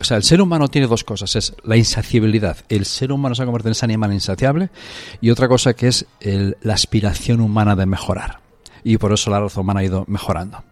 [0.00, 2.56] O sea, el ser humano tiene dos cosas, es la insaciabilidad.
[2.68, 4.70] El ser humano se ha convertido en ese animal insaciable
[5.20, 8.40] y otra cosa que es la aspiración humana de mejorar.
[8.82, 10.64] Y por eso la raza humana ha ido mejorando.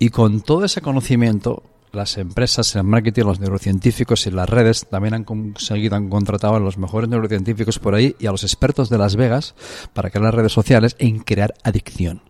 [0.00, 1.62] Y con todo ese conocimiento,
[1.94, 6.60] las empresas, el marketing, los neurocientíficos y las redes también han conseguido, han contratado a
[6.60, 9.54] los mejores neurocientíficos por ahí y a los expertos de Las Vegas
[9.92, 12.22] para crear las redes sociales en crear adicción.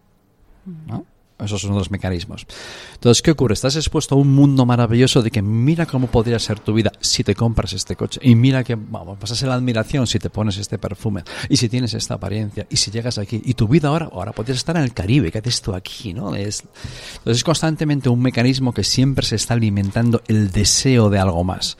[0.86, 1.06] ¿no?
[1.38, 2.46] Esos son los mecanismos.
[2.94, 3.54] Entonces, ¿qué ocurre?
[3.54, 7.24] Estás expuesto a un mundo maravilloso de que mira cómo podría ser tu vida si
[7.24, 8.20] te compras este coche.
[8.22, 11.24] Y mira que vamos, vas a ser la admiración si te pones este perfume.
[11.48, 12.66] Y si tienes esta apariencia.
[12.70, 13.42] Y si llegas aquí.
[13.44, 15.32] Y tu vida ahora, ahora podrías estar en el Caribe.
[15.32, 16.14] ¿Qué haces tú aquí?
[16.14, 16.36] ¿no?
[16.36, 16.62] Es,
[17.18, 21.76] entonces, es constantemente un mecanismo que siempre se está alimentando el deseo de algo más.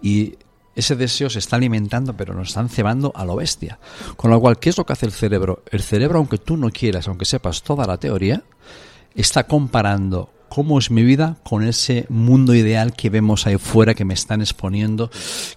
[0.00, 0.34] Y
[0.74, 3.78] ese deseo se está alimentando, pero nos están cebando a lo bestia.
[4.16, 5.62] Con lo cual, ¿qué es lo que hace el cerebro?
[5.70, 8.42] El cerebro, aunque tú no quieras, aunque sepas toda la teoría,
[9.14, 14.04] está comparando cómo es mi vida con ese mundo ideal que vemos ahí fuera que
[14.04, 15.10] me están exponiendo,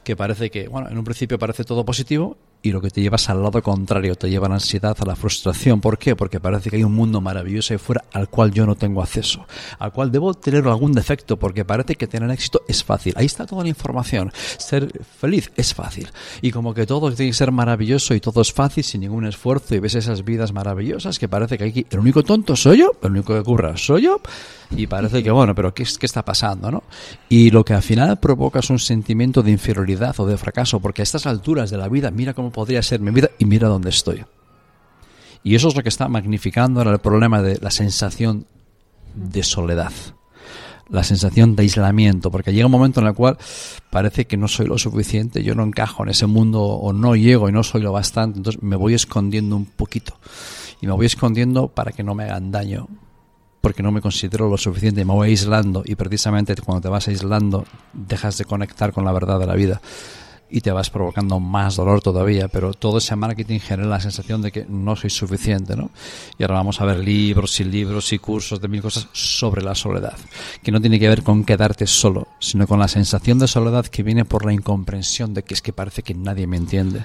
[0.04, 3.30] que parece que, bueno, en un principio parece todo positivo y lo que te llevas
[3.30, 5.80] al lado contrario, te lleva a la ansiedad, a la frustración.
[5.80, 6.16] ¿Por qué?
[6.16, 9.46] Porque parece que hay un mundo maravilloso ahí fuera al cual yo no tengo acceso,
[9.78, 13.14] al cual debo tener algún defecto, porque parece que tener éxito es fácil.
[13.18, 14.32] Ahí está toda la información.
[14.58, 16.10] Ser feliz es fácil.
[16.42, 19.76] Y como que todo tiene que ser maravilloso y todo es fácil sin ningún esfuerzo
[19.76, 23.12] y ves esas vidas maravillosas que parece que aquí el único tonto soy yo, el
[23.12, 24.20] único que ocurra soy yo
[24.72, 26.72] y parece que bueno, pero ¿qué, qué está pasando?
[26.72, 26.84] ¿no?
[27.30, 31.02] Y lo que al final provoca es un sentimiento de inferioridad o de fracaso, porque
[31.02, 33.90] a estas alturas de la vida, mira cómo podría ser mi vida y mira dónde
[33.90, 34.24] estoy.
[35.44, 38.48] Y eso es lo que está magnificando ahora el problema de la sensación
[39.14, 39.94] de soledad,
[40.90, 43.38] la sensación de aislamiento, porque llega un momento en el cual
[43.92, 47.48] parece que no soy lo suficiente, yo no encajo en ese mundo o no llego
[47.48, 50.18] y no soy lo bastante, entonces me voy escondiendo un poquito.
[50.82, 52.88] Y me voy escondiendo para que no me hagan daño,
[53.66, 57.66] porque no me considero lo suficiente, me voy aislando y precisamente cuando te vas aislando
[57.94, 59.82] dejas de conectar con la verdad de la vida
[60.52, 64.52] y te vas provocando más dolor todavía, pero todo ese marketing genera la sensación de
[64.52, 65.90] que no soy suficiente, ¿no?
[66.38, 69.74] Y ahora vamos a ver libros y libros y cursos de mil cosas sobre la
[69.74, 70.20] soledad,
[70.62, 74.04] que no tiene que ver con quedarte solo, sino con la sensación de soledad que
[74.04, 77.04] viene por la incomprensión de que es que parece que nadie me entiende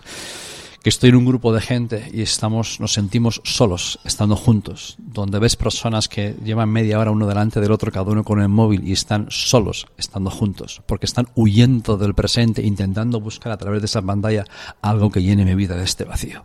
[0.83, 5.39] que estoy en un grupo de gente y estamos, nos sentimos solos estando juntos, donde
[5.39, 8.87] ves personas que llevan media hora uno delante del otro, cada uno con el móvil
[8.87, 13.87] y están solos estando juntos, porque están huyendo del presente, intentando buscar a través de
[13.87, 14.47] esa pantalla
[14.81, 16.43] algo que llene mi vida de este vacío.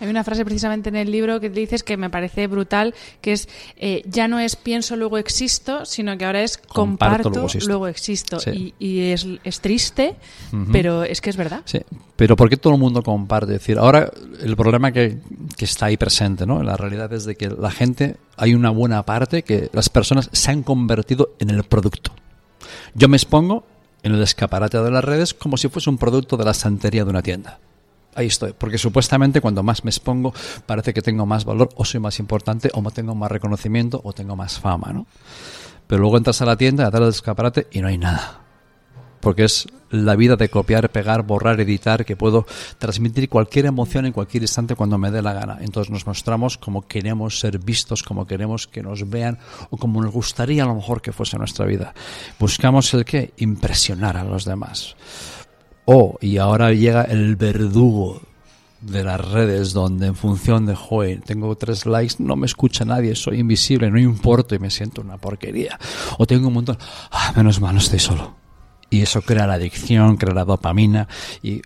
[0.00, 3.48] Hay una frase precisamente en el libro que dices que me parece brutal, que es
[3.76, 8.38] eh, ya no es pienso luego existo, sino que ahora es comparto, luego existo.
[8.52, 10.16] Y, es, es, triste,
[10.72, 11.62] pero es que es verdad.
[11.64, 11.80] Sí,
[12.16, 13.54] pero ¿por qué todo el mundo comparte?
[13.54, 15.18] Es decir, ahora el problema que,
[15.56, 16.62] que está ahí presente, ¿no?
[16.62, 20.50] La realidad es de que la gente, hay una buena parte que las personas se
[20.50, 22.12] han convertido en el producto.
[22.94, 23.64] Yo me expongo
[24.02, 27.10] en el escaparate de las redes como si fuese un producto de la santería de
[27.10, 27.60] una tienda
[28.14, 28.54] ahí estoy.
[28.56, 30.32] Porque supuestamente cuando más me expongo
[30.66, 34.36] parece que tengo más valor o soy más importante o tengo más reconocimiento o tengo
[34.36, 35.06] más fama, ¿no?
[35.86, 38.40] Pero luego entras a la tienda, a dar el escaparate y no hay nada.
[39.20, 42.46] Porque es la vida de copiar, pegar, borrar, editar, que puedo
[42.78, 45.58] transmitir cualquier emoción en cualquier instante cuando me dé la gana.
[45.60, 49.38] Entonces nos mostramos como queremos ser vistos, como queremos que nos vean
[49.70, 51.94] o como nos gustaría a lo mejor que fuese nuestra vida.
[52.38, 54.96] Buscamos el que impresionar a los demás.
[55.86, 58.22] Oh, y ahora llega el verdugo
[58.80, 63.14] de las redes donde en función de, joder, tengo tres likes, no me escucha nadie,
[63.14, 65.78] soy invisible, no importo y me siento una porquería.
[66.18, 66.78] O tengo un montón,
[67.10, 68.34] ah, menos mal, no estoy solo.
[68.90, 71.08] Y eso crea la adicción, crea la dopamina
[71.42, 71.62] y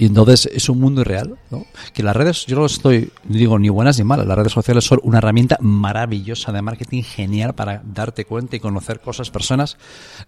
[0.00, 1.66] y entonces es un mundo irreal, ¿no?
[1.92, 4.98] Que las redes, yo no estoy, digo ni buenas ni malas, las redes sociales son
[5.02, 9.76] una herramienta maravillosa de marketing, genial para darte cuenta y conocer cosas, personas.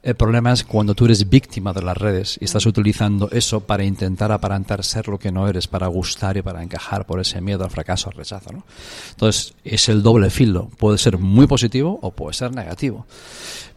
[0.02, 3.82] El problema es cuando tú eres víctima de las redes y estás utilizando eso para
[3.82, 7.64] intentar aparentar ser lo que no eres, para gustar y para encajar por ese miedo
[7.64, 8.64] al fracaso, al rechazo, ¿no?
[9.12, 13.06] Entonces es el doble filo, puede ser muy positivo o puede ser negativo.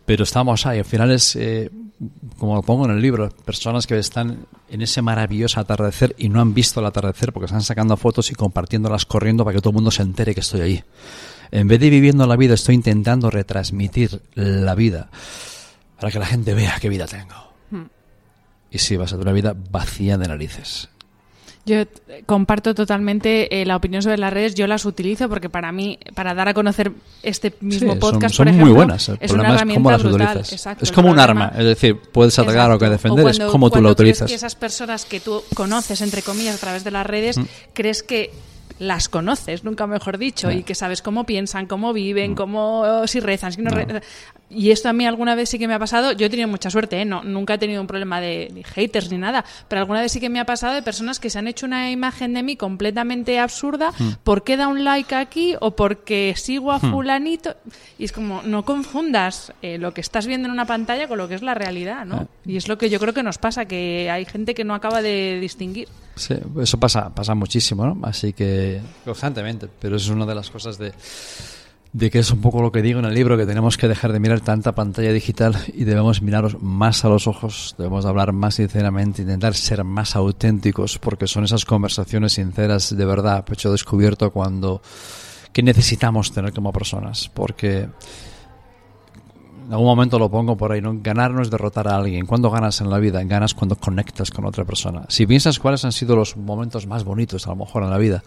[0.06, 0.80] Pero estamos ahí.
[0.80, 1.72] Al final es, eh,
[2.38, 6.42] como lo pongo en el libro, personas que están en ese maravilloso atardecer y no
[6.42, 9.76] han visto el atardecer porque están sacando fotos y compartiéndolas corriendo para que todo el
[9.76, 10.84] mundo se entere que estoy allí.
[11.52, 15.10] En vez de viviendo la vida, estoy intentando retransmitir la vida
[16.00, 17.54] para que la gente vea qué vida tengo.
[17.72, 17.86] Hmm.
[18.72, 20.90] Y sí, vas a tener una vida vacía de narices.
[21.66, 21.84] Yo
[22.28, 24.54] comparto totalmente eh, la opinión sobre las redes.
[24.54, 26.92] Yo las utilizo porque para mí, para dar a conocer
[27.24, 29.10] este mismo podcast, son, por ejemplo, muy buenas.
[29.20, 30.44] es una herramienta brutal.
[30.80, 33.90] es como un arma, es decir, puedes atacar o que defender, es como tú lo
[33.90, 34.30] utilizas.
[34.30, 37.46] que esas personas que tú conoces, entre comillas, a través de las redes, mm.
[37.74, 38.32] crees que
[38.78, 42.36] las conoces, nunca mejor dicho, y que sabes cómo piensan, cómo viven, mm.
[42.36, 44.02] cómo si rezan, si no, rezan.
[44.56, 46.14] Y esto a mí alguna vez sí que me ha pasado.
[46.14, 47.06] Yo he tenido mucha suerte, ¿eh?
[47.06, 50.30] no, nunca he tenido un problema de, haters ni nada, pero alguna vez sí que
[50.30, 53.92] me ha pasado de personas que se han hecho una imagen de mí completamente absurda
[53.92, 54.10] mm.
[54.24, 56.92] por qué da un like aquí o porque sigo a mm.
[56.92, 57.56] fulanito.
[57.98, 61.28] Y es como, no confundas eh, lo que estás viendo en una pantalla con lo
[61.28, 62.16] que es la realidad, ¿no?
[62.16, 62.28] Ah.
[62.46, 65.02] Y es lo que yo creo que nos pasa, que hay gente que no acaba
[65.02, 65.90] de distinguir.
[66.16, 68.00] Sí, eso pasa, pasa muchísimo, ¿no?
[68.04, 70.94] Así que constantemente, pero es una de las cosas de,
[71.96, 74.12] de que es un poco lo que digo en el libro, que tenemos que dejar
[74.12, 78.56] de mirar tanta pantalla digital y debemos miraros más a los ojos, debemos hablar más
[78.56, 84.82] sinceramente, intentar ser más auténticos, porque son esas conversaciones sinceras de verdad, pecho descubierto, cuando
[85.54, 87.88] que necesitamos tener como personas, porque
[89.66, 90.96] en algún momento lo pongo por ahí, ¿no?
[91.02, 92.26] Ganar no es derrotar a alguien.
[92.28, 93.24] ¿Cuándo ganas en la vida?
[93.24, 95.06] Ganas cuando conectas con otra persona.
[95.10, 98.24] Si piensas cuáles han sido los momentos más bonitos, a lo mejor en la vida,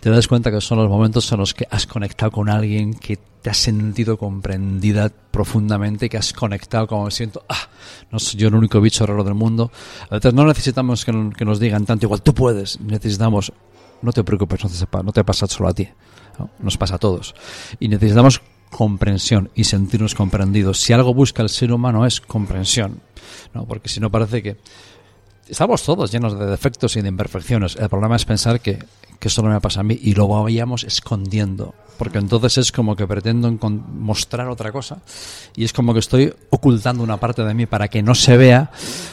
[0.00, 3.18] te das cuenta que son los momentos en los que has conectado con alguien que
[3.42, 7.68] te has sentido comprendida profundamente, que has conectado como me siento, ah,
[8.12, 9.72] no soy yo el único bicho raro del mundo.
[10.10, 13.52] Veces no necesitamos que, nos digan tanto, igual tú puedes, necesitamos,
[14.02, 15.88] no te preocupes, no te, no te pasa solo a ti,
[16.60, 17.34] nos pasa a todos.
[17.80, 18.40] Y necesitamos
[18.70, 20.80] comprensión y sentirnos comprendidos.
[20.80, 23.00] Si algo busca el ser humano es comprensión,
[23.54, 23.64] ¿no?
[23.64, 24.56] porque si no parece que
[25.48, 27.76] estamos todos llenos de defectos y de imperfecciones.
[27.76, 28.78] El problema es pensar que,
[29.18, 32.94] que esto no me pasa a mí y lo vayamos escondiendo porque entonces es como
[32.94, 35.02] que pretendo mostrar otra cosa
[35.54, 38.70] y es como que estoy ocultando una parte de mí para que no se vea,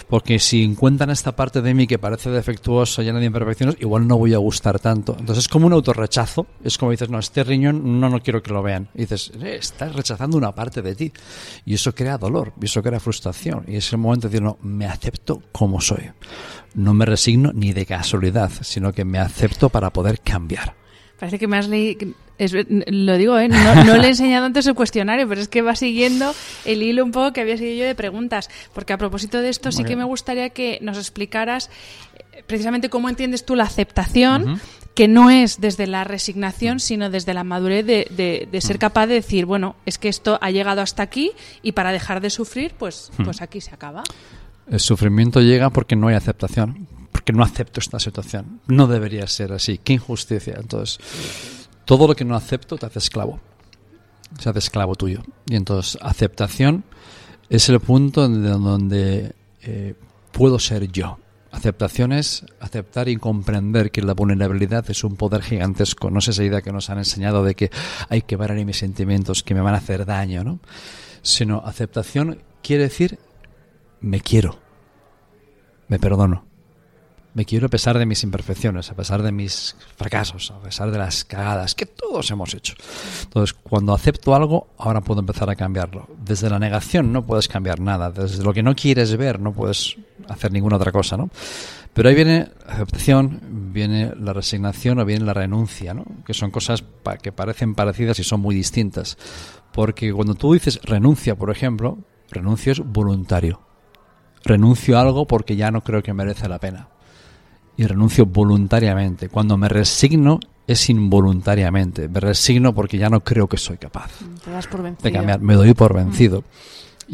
[0.08, 4.18] porque si encuentran esta parte de mí que parece defectuosa, llena de imperfecciones, igual no
[4.18, 5.16] voy a gustar tanto.
[5.18, 8.52] Entonces es como un autorrechazo, es como dices, no, este riñón no, no quiero que
[8.52, 8.90] lo vean.
[8.94, 11.12] Dices, eh, estás rechazando una parte de ti
[11.66, 14.58] y eso crea dolor, y eso crea frustración y es el momento de decir, no,
[14.62, 16.12] me acepto como soy.
[16.76, 20.83] No me resigno ni de casualidad, sino que me acepto para poder cambiar.
[21.20, 23.48] Parece que me has leído, lo digo, ¿eh?
[23.48, 26.34] no, le he enseñado antes el cuestionario, pero es que va siguiendo
[26.66, 28.50] el hilo un poco que había seguido yo de preguntas.
[28.74, 31.70] Porque a propósito de esto, sí que me gustaría que nos explicaras
[32.34, 34.60] eh, precisamente cómo entiendes tú la aceptación,
[34.96, 39.16] que no es desde la resignación, sino desde la madurez de, de, ser capaz de
[39.16, 43.12] decir, bueno, es que esto ha llegado hasta aquí y para dejar de sufrir, pues,
[43.24, 44.04] pues aquí se acaba.
[44.70, 48.60] El sufrimiento llega porque no hay aceptación, porque no acepto esta situación.
[48.68, 49.78] No debería ser así.
[49.78, 50.56] Qué injusticia.
[50.60, 51.00] Entonces
[51.86, 53.40] todo lo que no acepto te hace esclavo.
[54.40, 55.24] Se hace esclavo tuyo.
[55.46, 56.84] Y entonces, aceptación
[57.50, 59.96] es el punto donde, eh,
[60.32, 61.20] puedo ser yo.
[61.52, 66.10] Aceptación es aceptar y comprender que la vulnerabilidad es un poder gigantesco.
[66.10, 67.70] No es esa idea que nos han enseñado de que
[68.10, 70.60] hay que parar en mis sentimientos, que me van a hacer daño, ¿no?
[71.22, 73.20] Sino aceptación quiere decir
[74.02, 74.60] me quiero,
[75.88, 76.53] me perdono
[77.34, 81.00] me quiero a pesar de mis imperfecciones, a pesar de mis fracasos, a pesar de
[81.00, 82.76] las cagadas que todos hemos hecho.
[83.24, 86.08] Entonces, cuando acepto algo, ahora puedo empezar a cambiarlo.
[86.24, 88.12] Desde la negación no puedes cambiar nada.
[88.12, 91.30] Desde lo que no quieres ver no puedes hacer ninguna otra cosa, ¿no?
[91.94, 96.06] Pero ahí viene la aceptación, viene la resignación o viene la renuncia, ¿no?
[96.26, 96.84] Que son cosas
[97.22, 99.18] que parecen parecidas y son muy distintas.
[99.72, 101.98] Porque cuando tú dices renuncia, por ejemplo,
[102.30, 103.62] renuncio es voluntario.
[104.44, 106.90] Renuncio a algo porque ya no creo que merece la pena
[107.78, 109.30] y renuncio voluntariamente.
[109.30, 112.08] Cuando me resigno es involuntariamente.
[112.08, 114.12] Me resigno porque ya no creo que soy capaz
[115.02, 115.42] de cambiar.
[115.42, 116.42] Me doy por vencido.
[116.42, 116.44] Mm.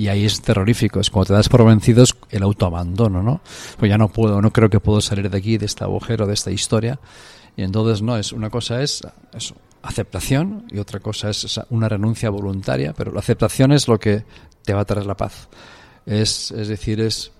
[0.02, 1.00] Y ahí es terrorífico.
[1.00, 3.42] Es cuando te das por vencido es el autoabandono, ¿no?
[3.78, 6.34] Pues ya no puedo, no creo que puedo salir de aquí, de este agujero, de
[6.34, 7.00] esta historia.
[7.58, 9.02] Y entonces no, es una cosa es
[9.34, 14.24] eso, aceptación y otra cosa es una renuncia voluntaria, pero la aceptación es lo que
[14.64, 15.50] te va a traer la paz.
[16.06, 17.32] Es, es decir, es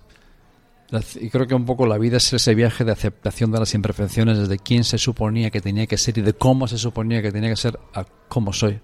[1.20, 4.38] y creo que un poco la vida es ese viaje de aceptación de las imperfecciones,
[4.38, 7.50] desde quién se suponía que tenía que ser y de cómo se suponía que tenía
[7.50, 8.80] que ser a cómo soy.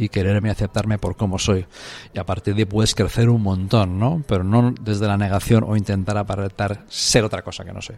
[0.00, 1.66] Y quererme y aceptarme por cómo soy.
[2.14, 4.24] Y a partir de ahí puedes crecer un montón, ¿no?
[4.26, 7.96] Pero no desde la negación o intentar aparentar ser otra cosa que no soy.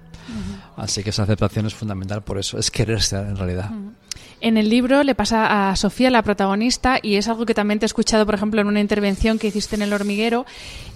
[0.76, 3.70] Así que esa aceptación es fundamental por eso, es quererse en realidad.
[4.40, 7.84] En el libro le pasa a Sofía, la protagonista, y es algo que también te
[7.84, 10.44] he escuchado, por ejemplo, en una intervención que hiciste en El Hormiguero.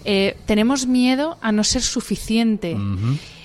[0.04, 2.76] Eh, tenemos miedo a no ser suficiente.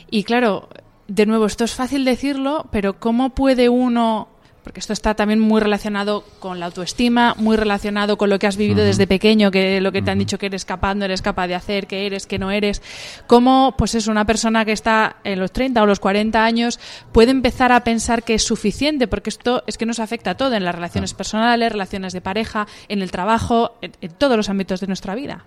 [0.10, 0.68] Y claro,
[1.08, 4.31] de nuevo, esto es fácil decirlo, pero ¿cómo puede uno
[4.64, 8.58] porque esto está también muy relacionado con la autoestima, muy relacionado con lo que has
[8.58, 11.48] vivido desde pequeño, que lo que te han dicho que eres capaz, no eres capaz
[11.48, 12.82] de hacer, que eres, que no eres.
[13.26, 16.80] ¿Cómo, pues es una persona que está en los 30 o los 40 años
[17.12, 19.08] puede empezar a pensar que es suficiente?
[19.08, 22.68] Porque esto es que nos afecta a todo, en las relaciones personales, relaciones de pareja,
[22.88, 25.44] en el trabajo, en, en todos los ámbitos de nuestra vida.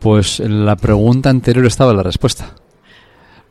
[0.00, 2.54] Pues en la pregunta anterior estaba la respuesta.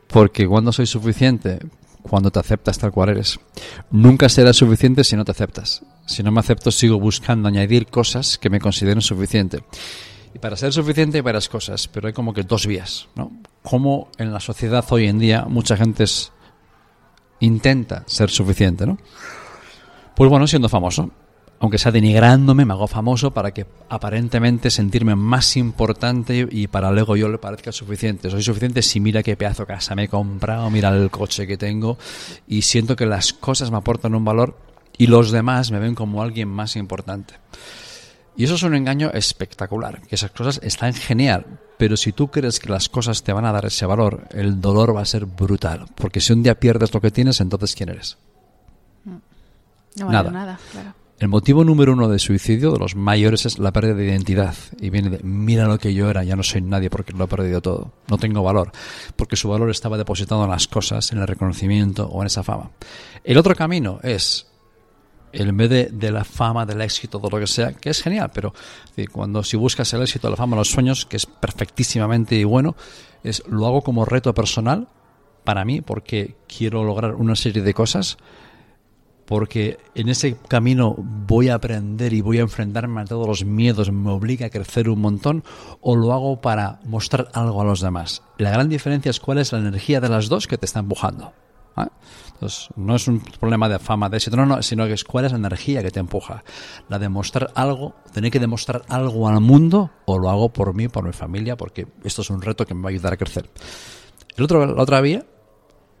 [0.08, 1.60] Porque cuando soy suficiente,
[2.02, 3.38] cuando te aceptas tal cual eres.
[3.90, 5.82] Nunca será suficiente si no te aceptas.
[6.06, 9.64] Si no me acepto, sigo buscando añadir cosas que me consideren suficiente.
[10.34, 13.32] Y para ser suficiente hay varias cosas, pero hay como que dos vías, ¿no?
[13.62, 16.04] Como en la sociedad hoy en día mucha gente
[17.40, 18.98] intenta ser suficiente, ¿no?
[20.14, 21.10] Pues bueno, siendo famoso
[21.60, 27.16] aunque sea denigrándome, me hago famoso para que aparentemente sentirme más importante y para luego
[27.16, 28.30] yo le parezca suficiente.
[28.30, 31.98] Soy suficiente si mira qué pedazo casa me he comprado, mira el coche que tengo
[32.48, 34.56] y siento que las cosas me aportan un valor
[34.96, 37.34] y los demás me ven como alguien más importante.
[38.38, 41.44] Y eso es un engaño espectacular, que esas cosas están genial,
[41.76, 44.96] pero si tú crees que las cosas te van a dar ese valor, el dolor
[44.96, 48.16] va a ser brutal, porque si un día pierdes lo que tienes, entonces ¿quién eres?
[49.96, 50.99] No vale nada, claro.
[51.20, 54.54] El motivo número uno de suicidio de los mayores es la pérdida de identidad.
[54.80, 57.28] Y viene de, mira lo que yo era, ya no soy nadie porque lo he
[57.28, 57.92] perdido todo.
[58.08, 58.72] No tengo valor.
[59.16, 62.70] Porque su valor estaba depositado en las cosas, en el reconocimiento o en esa fama.
[63.22, 64.46] El otro camino es,
[65.34, 68.54] en vez de, la fama, del éxito, de lo que sea, que es genial, pero
[69.12, 72.76] cuando si buscas el éxito, la fama, los sueños, que es perfectísimamente bueno,
[73.22, 74.88] es lo hago como reto personal
[75.44, 78.16] para mí porque quiero lograr una serie de cosas
[79.30, 83.92] porque en ese camino voy a aprender y voy a enfrentarme a todos los miedos,
[83.92, 85.44] me obliga a crecer un montón,
[85.80, 88.24] o lo hago para mostrar algo a los demás.
[88.38, 91.32] La gran diferencia es cuál es la energía de las dos que te está empujando.
[91.76, 91.90] ¿ah?
[92.32, 95.26] Entonces, no es un problema de fama, de éxito, no, no, sino que es cuál
[95.26, 96.42] es la energía que te empuja.
[96.88, 100.88] La de mostrar algo, tener que demostrar algo al mundo, o lo hago por mí,
[100.88, 103.48] por mi familia, porque esto es un reto que me va a ayudar a crecer.
[104.36, 105.24] El otro, la otra vía,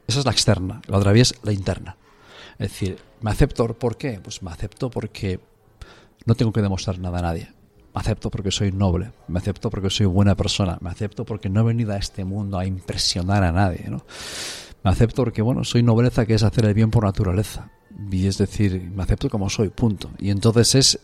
[0.08, 1.96] esa es la externa, la otra vía es la interna.
[2.60, 4.20] Es decir, me acepto, ¿por qué?
[4.22, 5.40] Pues me acepto porque
[6.26, 7.48] no tengo que demostrar nada a nadie.
[7.94, 11.62] Me acepto porque soy noble, me acepto porque soy buena persona, me acepto porque no
[11.62, 14.04] he venido a este mundo a impresionar a nadie, ¿no?
[14.84, 17.70] Me acepto porque, bueno, soy nobleza que es hacer el bien por naturaleza.
[18.12, 20.10] Y es decir, me acepto como soy, punto.
[20.18, 21.00] Y entonces es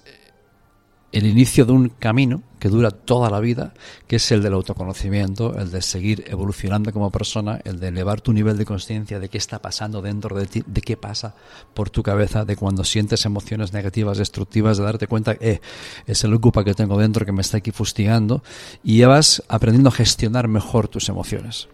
[1.16, 3.72] el inicio de un camino que dura toda la vida,
[4.06, 8.34] que es el del autoconocimiento, el de seguir evolucionando como persona, el de elevar tu
[8.34, 11.34] nivel de conciencia de qué está pasando dentro de ti, de qué pasa
[11.72, 15.62] por tu cabeza, de cuando sientes emociones negativas, destructivas, de darte cuenta, eh,
[16.06, 18.42] es el ocupa que tengo dentro que me está aquí fustigando,
[18.84, 21.68] y ya vas aprendiendo a gestionar mejor tus emociones,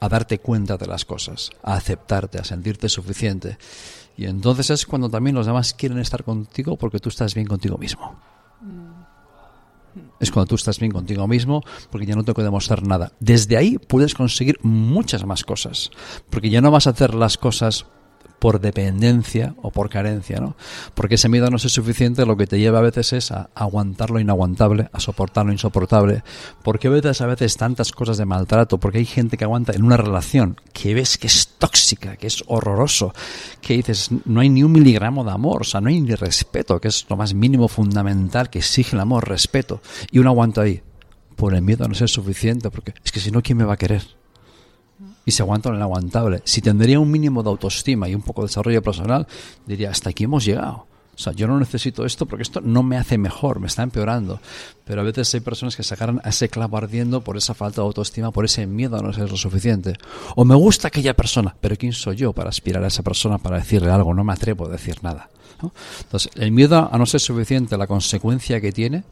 [0.00, 3.58] a darte cuenta de las cosas, a aceptarte, a sentirte suficiente.
[4.16, 7.76] Y entonces es cuando también los demás quieren estar contigo porque tú estás bien contigo
[7.76, 8.18] mismo.
[10.20, 13.12] Es cuando tú estás bien contigo mismo, porque ya no tengo que demostrar nada.
[13.20, 15.90] Desde ahí puedes conseguir muchas más cosas,
[16.30, 17.86] porque ya no vas a hacer las cosas
[18.38, 20.56] por dependencia o por carencia, ¿no?
[20.94, 24.10] Porque ese miedo no es suficiente, lo que te lleva a veces es a aguantar
[24.10, 26.22] lo inaguantable, a soportar lo insoportable.
[26.62, 29.96] Porque veces a veces tantas cosas de maltrato, porque hay gente que aguanta en una
[29.96, 33.12] relación que ves que es tóxica, que es horroroso,
[33.60, 36.80] que dices, no hay ni un miligramo de amor, o sea, no hay ni respeto,
[36.80, 39.80] que es lo más mínimo fundamental que exige el amor, respeto,
[40.10, 40.82] y uno aguanta ahí
[41.36, 43.74] por el miedo a no ser suficiente, porque es que si no, ¿quién me va
[43.74, 44.17] a querer?
[45.28, 46.40] Y se aguanta lo inaguantable.
[46.44, 49.26] Si tendría un mínimo de autoestima y un poco de desarrollo personal,
[49.66, 50.86] diría, hasta aquí hemos llegado.
[51.14, 54.40] O sea, yo no necesito esto porque esto no me hace mejor, me está empeorando.
[54.86, 57.88] Pero a veces hay personas que se a ese clavo ardiendo por esa falta de
[57.88, 59.98] autoestima, por ese miedo a no ser lo suficiente.
[60.34, 63.58] O me gusta aquella persona, pero ¿quién soy yo para aspirar a esa persona, para
[63.58, 64.14] decirle algo?
[64.14, 65.28] No me atrevo a decir nada.
[66.04, 69.04] Entonces, el miedo a no ser suficiente, la consecuencia que tiene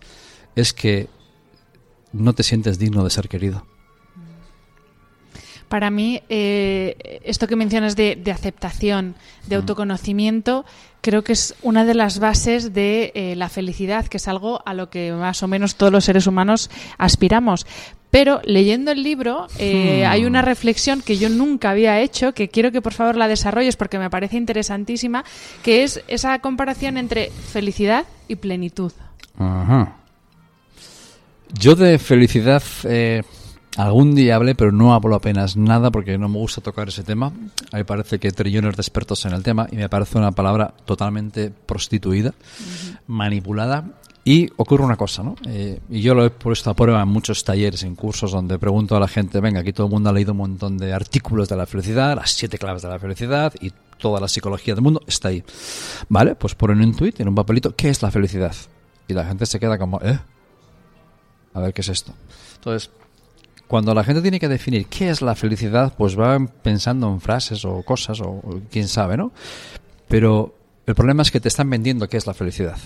[0.55, 1.11] es que
[2.15, 3.67] no te sientes digno de ser querido.
[5.69, 9.17] Para mí, eh, esto que mencionas de, aceptación,
[9.49, 10.65] de autoconocimiento,
[11.01, 14.75] creo que es una de las bases de eh, la felicidad, que es algo a
[14.75, 17.67] lo que más o menos todos los seres humanos aspiramos.
[18.11, 20.11] Pero leyendo el libro eh, hmm.
[20.11, 23.77] hay una reflexión que yo nunca había hecho, que quiero que por favor la desarrolles
[23.77, 25.25] porque me parece interesantísima,
[25.63, 28.93] que es esa comparación entre felicidad y plenitud.
[29.39, 29.97] Ajá.
[31.53, 33.23] Yo de felicidad eh,
[33.77, 37.33] algún día hablé, pero no hablo apenas nada porque no me gusta tocar ese tema.
[37.73, 40.33] A mí parece que hay trillones de expertos en el tema y me parece una
[40.33, 42.35] palabra totalmente prostituida,
[43.07, 43.85] manipulada.
[44.25, 45.37] Y ocurre una cosa, ¿no?
[45.47, 48.97] Eh, y yo lo he puesto a prueba en muchos talleres, en cursos, donde pregunto
[48.97, 51.55] a la gente, venga, aquí todo el mundo ha leído un montón de artículos de
[51.55, 55.29] la felicidad, las siete claves de la felicidad y toda la psicología del mundo está
[55.29, 55.45] ahí.
[56.09, 56.35] ¿Vale?
[56.35, 58.57] Pues ponen un tweet, en un papelito, ¿qué es la felicidad?
[59.07, 60.19] Y la gente se queda como, ¿eh?
[61.55, 62.13] A ver qué es esto.
[62.57, 62.91] Entonces,
[63.69, 67.65] cuando la gente tiene que definir qué es la felicidad, pues va pensando en frases
[67.65, 69.33] o cosas o, o quién sabe, ¿no?
[70.09, 70.55] Pero
[70.87, 72.79] el problema es que te están vendiendo qué es la felicidad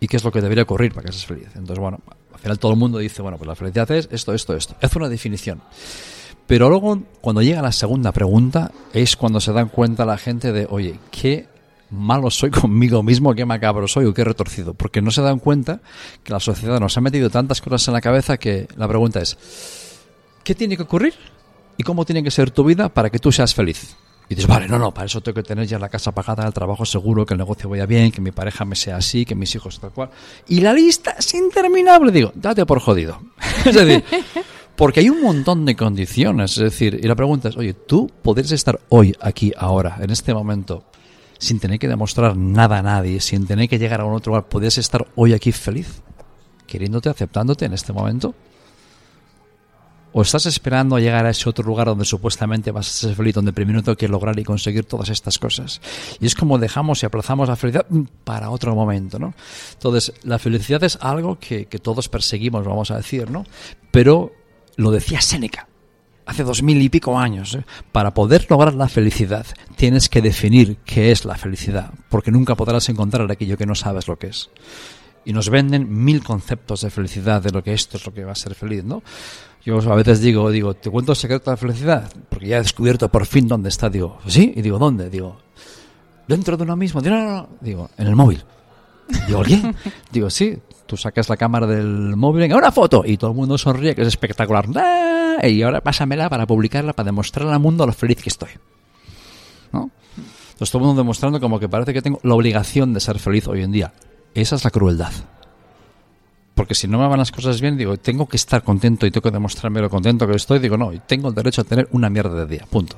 [0.00, 1.48] y qué es lo que debería ocurrir para que seas feliz.
[1.54, 2.00] Entonces, bueno,
[2.32, 4.74] al final todo el mundo dice, bueno, pues la felicidad es esto, esto, esto.
[4.80, 5.60] Es una definición.
[6.46, 10.66] Pero luego, cuando llega la segunda pregunta, es cuando se dan cuenta la gente de,
[10.68, 11.46] oye, qué
[11.90, 14.74] malo soy conmigo mismo, qué macabro soy o qué retorcido.
[14.74, 15.80] Porque no se dan cuenta
[16.24, 19.36] que la sociedad nos ha metido tantas cosas en la cabeza que la pregunta es,
[20.42, 21.14] ¿qué tiene que ocurrir?
[21.76, 23.96] ¿Y cómo tiene que ser tu vida para que tú seas feliz?
[24.30, 26.52] Y dices, vale, no, no, para eso tengo que tener ya la casa pagada, el
[26.52, 29.52] trabajo seguro, que el negocio vaya bien, que mi pareja me sea así, que mis
[29.56, 30.10] hijos tal cual.
[30.46, 32.12] Y la lista es interminable.
[32.12, 33.20] Digo, date por jodido.
[33.64, 34.04] es decir,
[34.76, 36.52] porque hay un montón de condiciones.
[36.52, 40.32] Es decir, y la pregunta es, oye, ¿tú podrías estar hoy, aquí, ahora, en este
[40.32, 40.84] momento,
[41.38, 44.48] sin tener que demostrar nada a nadie, sin tener que llegar a un otro lugar,
[44.48, 46.02] podrías estar hoy aquí feliz?
[46.68, 48.32] Queriéndote, aceptándote en este momento.
[50.12, 53.52] ¿O estás esperando llegar a ese otro lugar donde supuestamente vas a ser feliz, donde
[53.52, 55.80] primero tengo que lograr y conseguir todas estas cosas?
[56.20, 57.86] Y es como dejamos y aplazamos la felicidad
[58.24, 59.34] para otro momento, ¿no?
[59.74, 63.44] Entonces, la felicidad es algo que, que todos perseguimos, vamos a decir, ¿no?
[63.90, 64.32] Pero
[64.76, 65.68] lo decía Séneca
[66.30, 67.54] hace dos mil y pico años.
[67.54, 67.64] ¿eh?
[67.92, 69.46] Para poder lograr la felicidad,
[69.76, 74.06] tienes que definir qué es la felicidad, porque nunca podrás encontrar aquello que no sabes
[74.06, 74.48] lo que es.
[75.24, 78.32] Y nos venden mil conceptos de felicidad, de lo que esto es lo que va
[78.32, 79.02] a ser feliz, ¿no?
[79.64, 82.10] Yo a veces digo, digo, ¿te cuento el secreto de la felicidad?
[82.30, 83.90] Porque ya he descubierto por fin dónde está.
[83.90, 84.54] Digo, ¿sí?
[84.56, 85.10] Y digo, ¿dónde?
[85.10, 85.36] Digo,
[86.26, 87.02] dentro de uno mismo.
[87.02, 87.48] Digo, no, no, no.
[87.60, 88.42] Digo, en el móvil.
[89.26, 89.74] Digo, ¿qué?
[90.10, 90.56] Digo, sí,
[90.86, 94.02] tú sacas la cámara del móvil, venga, una foto, y todo el mundo sonríe, que
[94.02, 94.66] es espectacular.
[94.76, 95.46] ¡Ah!
[95.46, 98.50] Y ahora pásamela para publicarla, para demostrarle al mundo lo feliz que estoy.
[99.72, 99.90] ¿No?
[100.52, 103.46] Entonces todo el mundo demostrando como que parece que tengo la obligación de ser feliz
[103.46, 103.92] hoy en día.
[104.34, 105.12] Esa es la crueldad.
[106.54, 109.22] Porque si no me van las cosas bien, digo, tengo que estar contento y tengo
[109.22, 110.58] que demostrarme lo contento que estoy.
[110.58, 112.66] Digo, no, tengo el derecho a tener una mierda de día.
[112.68, 112.96] Punto.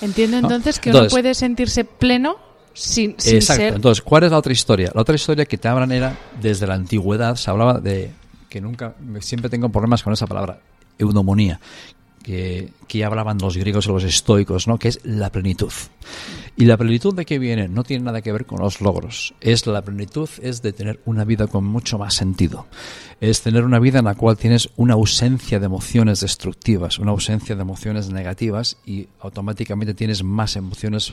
[0.00, 0.48] Entiendo ¿No?
[0.48, 2.36] entonces que Entonces- uno puede sentirse pleno
[2.72, 3.62] sin, sin Exacto.
[3.62, 3.74] ser...
[3.74, 4.90] Entonces, ¿cuál es la otra historia?
[4.94, 8.10] La otra historia que te hablan era, desde la antigüedad, se hablaba de,
[8.50, 10.58] que nunca, siempre tengo problemas con esa palabra,
[10.98, 11.60] eudomonía,
[12.22, 14.78] que, que hablaban los griegos y los estoicos, ¿no?
[14.78, 15.72] Que es la plenitud.
[16.58, 17.68] ¿Y la plenitud de qué viene?
[17.68, 19.34] No tiene nada que ver con los logros.
[19.42, 22.66] Es la plenitud, es de tener una vida con mucho más sentido.
[23.20, 27.54] Es tener una vida en la cual tienes una ausencia de emociones destructivas, una ausencia
[27.56, 31.12] de emociones negativas y automáticamente tienes más emociones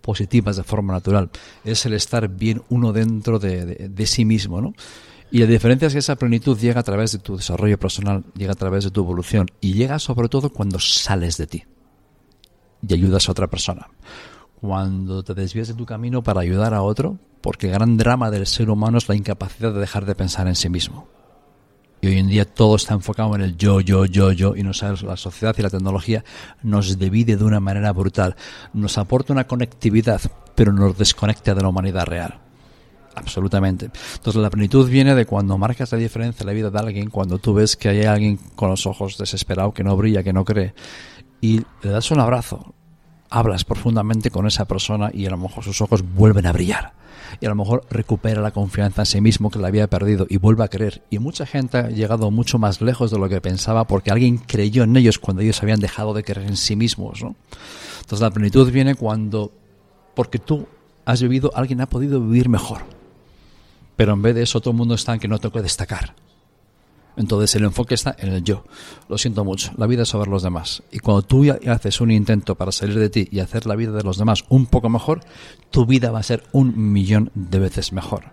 [0.00, 1.28] positivas de forma natural.
[1.64, 4.72] Es el estar bien uno dentro de, de- de sí mismo, ¿no?
[5.30, 8.52] Y la diferencia es que esa plenitud llega a través de tu desarrollo personal, llega
[8.52, 11.64] a través de tu evolución y llega sobre todo cuando sales de ti
[12.88, 13.88] y ayudas a otra persona.
[14.60, 18.46] Cuando te desvías de tu camino para ayudar a otro, porque el gran drama del
[18.46, 21.06] ser humano es la incapacidad de dejar de pensar en sí mismo.
[22.00, 24.82] Y hoy en día todo está enfocado en el yo, yo, yo, yo, y nos,
[24.82, 26.24] la sociedad y la tecnología
[26.62, 28.36] nos divide de una manera brutal.
[28.72, 30.20] Nos aporta una conectividad,
[30.54, 32.38] pero nos desconecta de la humanidad real.
[33.16, 33.90] Absolutamente.
[34.14, 37.38] Entonces la plenitud viene de cuando marcas la diferencia en la vida de alguien, cuando
[37.38, 40.74] tú ves que hay alguien con los ojos desesperado, que no brilla, que no cree,
[41.40, 42.74] y le das un abrazo,
[43.30, 46.92] hablas profundamente con esa persona y a lo mejor sus ojos vuelven a brillar.
[47.40, 50.38] Y a lo mejor recupera la confianza en sí mismo que la había perdido y
[50.38, 51.02] vuelve a creer.
[51.10, 54.84] Y mucha gente ha llegado mucho más lejos de lo que pensaba porque alguien creyó
[54.84, 57.22] en ellos cuando ellos habían dejado de creer en sí mismos.
[57.22, 57.36] ¿no?
[58.00, 59.52] Entonces la plenitud viene cuando,
[60.14, 60.66] porque tú
[61.04, 62.82] has vivido, alguien ha podido vivir mejor.
[63.96, 66.14] Pero en vez de eso todo el mundo está en que no tengo que destacar.
[67.18, 68.64] Entonces el enfoque está en el yo.
[69.08, 70.82] Lo siento mucho, la vida es sobre los demás.
[70.92, 74.02] Y cuando tú haces un intento para salir de ti y hacer la vida de
[74.02, 75.20] los demás un poco mejor,
[75.70, 78.32] tu vida va a ser un millón de veces mejor.